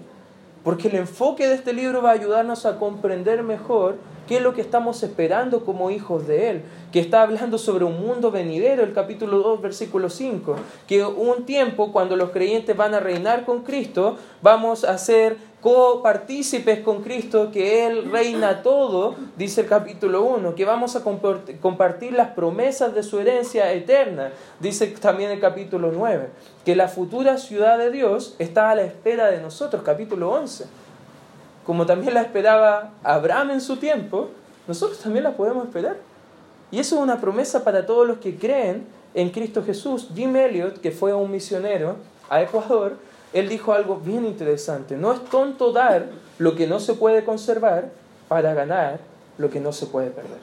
Porque 0.64 0.88
el 0.88 0.96
enfoque 0.96 1.46
de 1.46 1.54
este 1.54 1.72
libro 1.72 2.02
va 2.02 2.10
a 2.10 2.14
ayudarnos 2.14 2.66
a 2.66 2.78
comprender 2.78 3.42
mejor 3.42 3.98
¿Qué 4.26 4.36
es 4.36 4.42
lo 4.42 4.54
que 4.54 4.62
estamos 4.62 5.02
esperando 5.02 5.66
como 5.66 5.90
hijos 5.90 6.26
de 6.26 6.48
Él? 6.48 6.62
Que 6.92 7.00
está 7.00 7.20
hablando 7.20 7.58
sobre 7.58 7.84
un 7.84 8.00
mundo 8.00 8.30
venidero, 8.30 8.82
el 8.82 8.94
capítulo 8.94 9.38
2, 9.40 9.60
versículo 9.60 10.08
5. 10.08 10.56
Que 10.86 11.04
un 11.04 11.44
tiempo, 11.44 11.92
cuando 11.92 12.16
los 12.16 12.30
creyentes 12.30 12.74
van 12.74 12.94
a 12.94 13.00
reinar 13.00 13.44
con 13.44 13.64
Cristo, 13.64 14.16
vamos 14.40 14.84
a 14.84 14.96
ser 14.96 15.36
copartícipes 15.64 16.80
con 16.80 17.02
Cristo, 17.02 17.50
que 17.50 17.86
Él 17.86 18.10
reina 18.12 18.62
todo, 18.62 19.14
dice 19.38 19.62
el 19.62 19.66
capítulo 19.66 20.22
1, 20.22 20.54
que 20.54 20.66
vamos 20.66 20.94
a 20.94 21.02
compartir 21.02 22.12
las 22.12 22.28
promesas 22.32 22.94
de 22.94 23.02
su 23.02 23.18
herencia 23.18 23.72
eterna, 23.72 24.30
dice 24.60 24.88
también 24.88 25.30
el 25.30 25.40
capítulo 25.40 25.90
9, 25.90 26.28
que 26.66 26.76
la 26.76 26.88
futura 26.88 27.38
ciudad 27.38 27.78
de 27.78 27.90
Dios 27.90 28.36
está 28.38 28.68
a 28.68 28.74
la 28.74 28.82
espera 28.82 29.30
de 29.30 29.40
nosotros, 29.40 29.82
capítulo 29.82 30.30
11 30.32 30.66
como 31.64 31.86
también 31.86 32.12
la 32.12 32.20
esperaba 32.20 32.90
Abraham 33.02 33.52
en 33.52 33.62
su 33.62 33.78
tiempo, 33.78 34.28
nosotros 34.68 34.98
también 34.98 35.24
la 35.24 35.32
podemos 35.32 35.64
esperar. 35.64 35.96
Y 36.70 36.78
eso 36.78 36.96
es 36.96 37.00
una 37.00 37.22
promesa 37.22 37.64
para 37.64 37.86
todos 37.86 38.06
los 38.06 38.18
que 38.18 38.36
creen 38.36 38.86
en 39.14 39.30
Cristo 39.30 39.64
Jesús. 39.64 40.08
Jim 40.14 40.36
Elliot, 40.36 40.82
que 40.82 40.90
fue 40.90 41.14
un 41.14 41.30
misionero 41.30 41.96
a 42.28 42.42
Ecuador, 42.42 42.98
él 43.34 43.48
dijo 43.48 43.72
algo 43.72 43.96
bien 43.96 44.24
interesante. 44.24 44.96
No 44.96 45.12
es 45.12 45.22
tonto 45.24 45.72
dar 45.72 46.06
lo 46.38 46.54
que 46.54 46.68
no 46.68 46.78
se 46.80 46.94
puede 46.94 47.24
conservar 47.24 47.90
para 48.28 48.54
ganar 48.54 49.00
lo 49.36 49.50
que 49.50 49.60
no 49.60 49.72
se 49.72 49.86
puede 49.86 50.10
perder. 50.10 50.38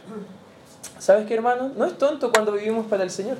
¿Sabes 0.99 1.25
qué, 1.25 1.34
hermano? 1.34 1.71
No 1.75 1.86
es 1.86 1.97
tonto 1.97 2.32
cuando 2.32 2.51
vivimos 2.51 2.86
para 2.86 3.04
el 3.04 3.10
Señor. 3.10 3.38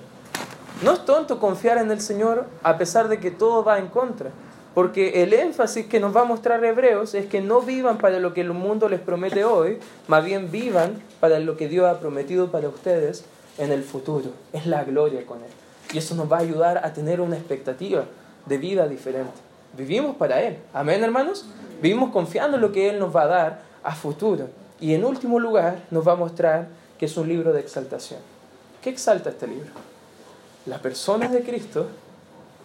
No 0.84 0.94
es 0.94 1.06
tonto 1.06 1.38
confiar 1.38 1.78
en 1.78 1.92
el 1.92 2.00
Señor 2.00 2.46
a 2.64 2.78
pesar 2.78 3.10
de 3.10 3.20
que 3.20 3.30
todo 3.30 3.64
va 3.64 3.78
en 3.78 3.88
contra. 3.88 4.32
Porque 4.74 5.22
el 5.22 5.34
énfasis 5.34 5.86
que 5.86 6.00
nos 6.00 6.16
va 6.16 6.22
a 6.22 6.26
mostrar 6.26 6.64
Hebreos 6.64 7.14
es 7.14 7.26
que 7.26 7.42
no 7.42 7.62
vivan 7.62 7.98
para 7.98 8.20
lo 8.20 8.34
que 8.34 8.40
el 8.40 8.54
mundo 8.54 8.88
les 8.88 9.02
promete 9.02 9.44
hoy, 9.44 9.80
más 10.08 10.24
bien 10.24 10.50
vivan 10.50 11.04
para 11.20 11.40
lo 11.40 11.58
que 11.58 11.68
Dios 11.68 11.88
ha 11.88 12.00
prometido 12.00 12.52
para 12.52 12.70
ustedes 12.70 13.26
en 13.58 13.74
el 13.74 13.84
futuro. 13.84 14.30
Es 14.54 14.66
la 14.66 14.86
gloria 14.86 15.26
con 15.26 15.40
Él. 15.40 15.52
Y 15.92 15.98
eso 15.98 16.16
nos 16.16 16.32
va 16.32 16.38
a 16.38 16.40
ayudar 16.40 16.86
a 16.86 16.94
tener 16.94 17.20
una 17.20 17.36
expectativa 17.36 18.06
de 18.46 18.58
vida 18.58 18.88
diferente. 18.88 19.34
Vivimos 19.78 20.16
para 20.16 20.42
Él. 20.42 20.58
Amén, 20.74 21.04
hermanos. 21.04 21.46
Vivimos 21.82 22.12
confiando 22.12 22.58
en 22.58 22.62
lo 22.62 22.72
que 22.72 22.90
Él 22.90 23.00
nos 23.00 23.16
va 23.16 23.24
a 23.24 23.28
dar 23.28 23.62
a 23.84 23.96
futuro. 23.96 24.50
Y 24.80 24.94
en 24.94 25.06
último 25.06 25.40
lugar, 25.40 25.84
nos 25.92 26.08
va 26.08 26.14
a 26.14 26.16
mostrar 26.16 26.68
que 26.98 27.06
es 27.06 27.18
un 27.18 27.28
libro 27.28 27.54
de 27.54 27.62
exaltación. 27.62 28.20
¿Qué 28.82 28.90
exalta 28.90 29.30
este 29.30 29.48
libro? 29.48 29.70
La 30.66 30.80
persona 30.80 31.28
de 31.28 31.42
Cristo 31.42 31.88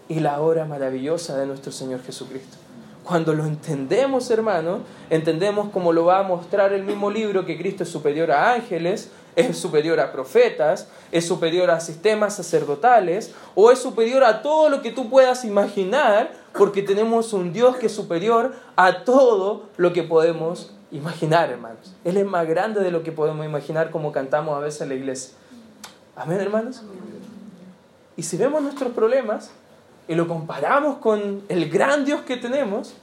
y 0.09 0.21
la 0.21 0.41
obra 0.41 0.65
maravillosa 0.65 1.37
de 1.37 1.47
nuestro 1.47 1.73
Señor 1.73 2.03
Jesucristo. 2.03 2.57
Cuando 3.05 3.35
lo 3.35 3.45
entendemos, 3.45 4.31
hermano, 4.31 4.81
entendemos 5.11 5.71
como 5.71 5.93
lo 5.93 6.05
va 6.05 6.19
a 6.19 6.23
mostrar 6.23 6.73
el 6.73 6.83
mismo 6.83 7.11
libro 7.11 7.47
que 7.47 7.57
Cristo 7.57 7.85
es 7.85 7.89
superior 7.89 8.33
a 8.33 8.53
ángeles, 8.53 9.11
es 9.37 9.59
superior 9.59 10.01
a 10.01 10.13
profetas, 10.13 10.89
es 11.13 11.27
superior 11.27 11.71
a 11.71 11.79
sistemas 11.79 12.37
sacerdotales 12.37 13.33
o 13.55 13.71
es 13.71 13.79
superior 13.79 14.25
a 14.25 14.43
todo 14.43 14.71
lo 14.71 14.83
que 14.83 14.91
tú 14.91 15.11
puedas 15.11 15.45
imaginar 15.45 16.33
porque 16.55 16.83
tenemos 16.83 17.33
un 17.35 17.53
Dios 17.53 17.77
que 17.77 17.87
es 17.87 17.93
superior 17.93 18.55
a 18.75 19.05
todo 19.05 19.67
lo 19.77 19.93
que 19.93 20.03
podemos 20.03 20.73
imaginar, 20.91 21.51
hermanos. 21.51 21.95
Él 22.05 22.17
es 22.17 22.25
más 22.25 22.49
grande 22.49 22.81
de 22.81 22.91
lo 22.91 23.03
que 23.03 23.13
podemos 23.13 23.45
imaginar 23.45 23.91
como 23.91 24.11
cantamos 24.11 24.57
a 24.57 24.61
veces 24.61 24.81
en 24.81 24.89
la 24.89 24.95
iglesia. 24.95 25.35
Amén, 26.17 26.41
hermanos. 26.41 26.83
Y 28.17 28.23
si 28.23 28.39
vemos 28.39 28.63
nuestros 28.63 28.93
problemas 28.93 29.51
y 30.09 30.15
lo 30.15 30.27
comparamos 30.27 30.97
con 30.99 31.43
el 31.51 31.69
gran 31.69 32.07
Dios 32.07 32.23
que 32.23 32.39
tenemos, 32.39 32.95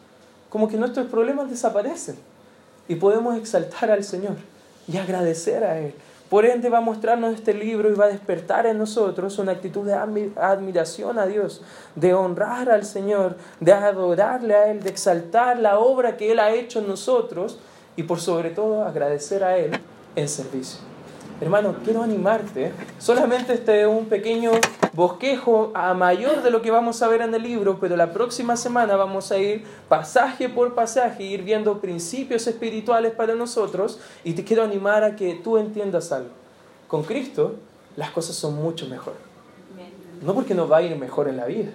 como 0.50 0.68
que 0.68 0.78
nuestros 0.78 1.08
problemas 1.08 1.50
desaparecen 1.50 2.16
y 2.88 2.96
podemos 2.96 3.38
exaltar 3.38 3.92
al 3.92 4.04
Señor 4.04 4.36
y 4.88 4.98
agradecer 4.98 5.64
a 5.64 5.80
Él. 5.80 5.94
Por 6.34 6.48
ende 6.48 6.68
va 6.68 6.80
a 6.80 6.82
mostrarnos 6.82 7.36
este 7.36 7.54
libro 7.54 7.92
y 7.92 7.94
va 7.94 8.06
a 8.06 8.08
despertar 8.08 8.66
en 8.66 8.80
nosotros 8.80 9.38
una 9.38 9.52
actitud 9.52 9.86
de 9.86 9.94
admiración 9.94 11.20
a 11.20 11.28
Dios, 11.28 11.62
de 11.94 12.16
honrar 12.16 12.72
al 12.72 12.86
Señor, 12.86 13.38
de 13.60 13.72
adorarle 13.72 14.56
a 14.56 14.72
Él, 14.72 14.82
de 14.82 14.90
exaltar 14.90 15.60
la 15.60 15.78
obra 15.78 16.18
que 16.18 16.32
Él 16.32 16.40
ha 16.40 16.52
hecho 16.52 16.80
en 16.80 16.88
nosotros 16.88 17.60
y 17.96 18.02
por 18.02 18.20
sobre 18.20 18.50
todo 18.50 18.84
agradecer 18.84 19.44
a 19.44 19.60
Él 19.60 19.80
en 20.16 20.28
servicio. 20.28 20.93
Hermano, 21.44 21.76
quiero 21.84 22.02
animarte. 22.02 22.72
Solamente 23.00 23.54
este 23.54 23.82
es 23.82 23.88
un 23.88 24.06
pequeño 24.06 24.52
bosquejo 24.94 25.74
a 25.76 25.94
mayor 25.94 26.42
de 26.42 26.50
lo 26.50 26.62
que 26.62 26.72
vamos 26.72 27.02
a 27.02 27.10
ver 27.10 27.22
en 27.22 27.36
el 27.36 27.44
libro, 27.44 27.80
pero 27.82 27.98
la 27.98 28.14
próxima 28.14 28.56
semana 28.56 28.96
vamos 28.96 29.30
a 29.30 29.38
ir 29.38 29.66
pasaje 29.90 30.48
por 30.48 30.74
pasaje, 30.74 31.24
ir 31.24 31.44
viendo 31.44 31.82
principios 31.82 32.48
espirituales 32.48 33.12
para 33.12 33.36
nosotros 33.36 34.00
y 34.24 34.36
te 34.36 34.46
quiero 34.46 34.64
animar 34.64 35.04
a 35.04 35.18
que 35.18 35.34
tú 35.44 35.58
entiendas 35.58 36.14
algo. 36.14 36.30
Con 36.88 37.04
Cristo 37.04 37.56
las 37.98 38.12
cosas 38.12 38.38
son 38.38 38.56
mucho 38.56 38.88
mejor. 38.88 39.16
No 40.22 40.34
porque 40.34 40.56
nos 40.56 40.72
va 40.72 40.78
a 40.78 40.82
ir 40.82 40.96
mejor 40.96 41.28
en 41.28 41.36
la 41.36 41.46
vida, 41.46 41.72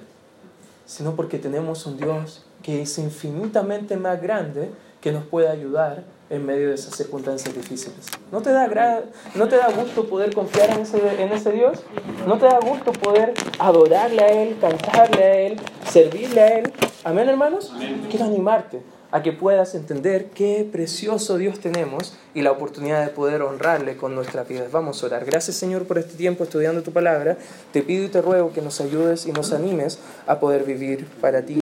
sino 0.87 1.15
porque 1.15 1.39
tenemos 1.39 1.85
un 1.85 1.99
Dios 1.99 2.43
que 2.63 2.81
es 2.81 2.97
infinitamente 2.97 3.99
más 3.99 4.23
grande 4.23 4.71
que 5.03 5.13
nos 5.13 5.25
puede 5.25 5.49
ayudar 5.49 6.05
en 6.31 6.45
medio 6.45 6.69
de 6.69 6.75
esas 6.75 6.95
circunstancias 6.95 7.55
difíciles. 7.55 8.07
¿No 8.31 8.41
te 8.43 8.51
da, 8.51 9.03
¿no 9.35 9.49
te 9.49 9.57
da 9.57 9.69
gusto 9.71 10.09
poder 10.09 10.35
confiar 10.35 10.71
en 10.71 10.81
ese, 10.81 10.99
en 11.23 11.33
ese 11.33 11.53
Dios? 11.53 11.79
¿No 12.27 12.39
te 12.39 12.47
da 12.47 12.59
gusto 12.59 12.93
poder 12.93 13.35
adorarle 13.59 14.23
a 14.23 14.43
Él, 14.43 14.57
cantarle 14.61 15.25
a 15.25 15.41
Él, 15.41 15.61
servirle 15.89 16.41
a 16.41 16.59
Él? 16.59 16.73
Amén, 17.05 17.29
hermanos. 17.29 17.73
Quiero 18.11 18.27
animarte 18.27 18.83
a 19.11 19.23
que 19.23 19.33
puedas 19.33 19.75
entender 19.75 20.31
qué 20.35 20.69
precioso 20.71 21.39
Dios 21.39 21.61
tenemos 21.61 22.15
y 22.35 22.43
la 22.43 22.53
oportunidad 22.53 23.05
de 23.05 23.11
poder 23.11 23.43
honrarle 23.43 23.97
con 23.97 24.15
nuestra 24.15 24.45
vida. 24.45 24.67
Vamos 24.71 25.03
a 25.03 25.07
orar. 25.07 25.25
Gracias 25.25 25.57
Señor 25.57 25.87
por 25.87 25.99
este 25.99 26.15
tiempo 26.15 26.45
estudiando 26.45 26.83
tu 26.83 26.93
palabra. 26.93 27.39
Te 27.73 27.83
pido 27.83 28.05
y 28.05 28.09
te 28.09 28.21
ruego 28.21 28.53
que 28.53 28.61
nos 28.61 28.81
ayudes 28.81 29.27
y 29.27 29.33
nos 29.33 29.53
animes 29.53 29.99
a 30.27 30.39
poder 30.41 30.65
vivir 30.65 31.07
para 31.21 31.43
ti. 31.43 31.57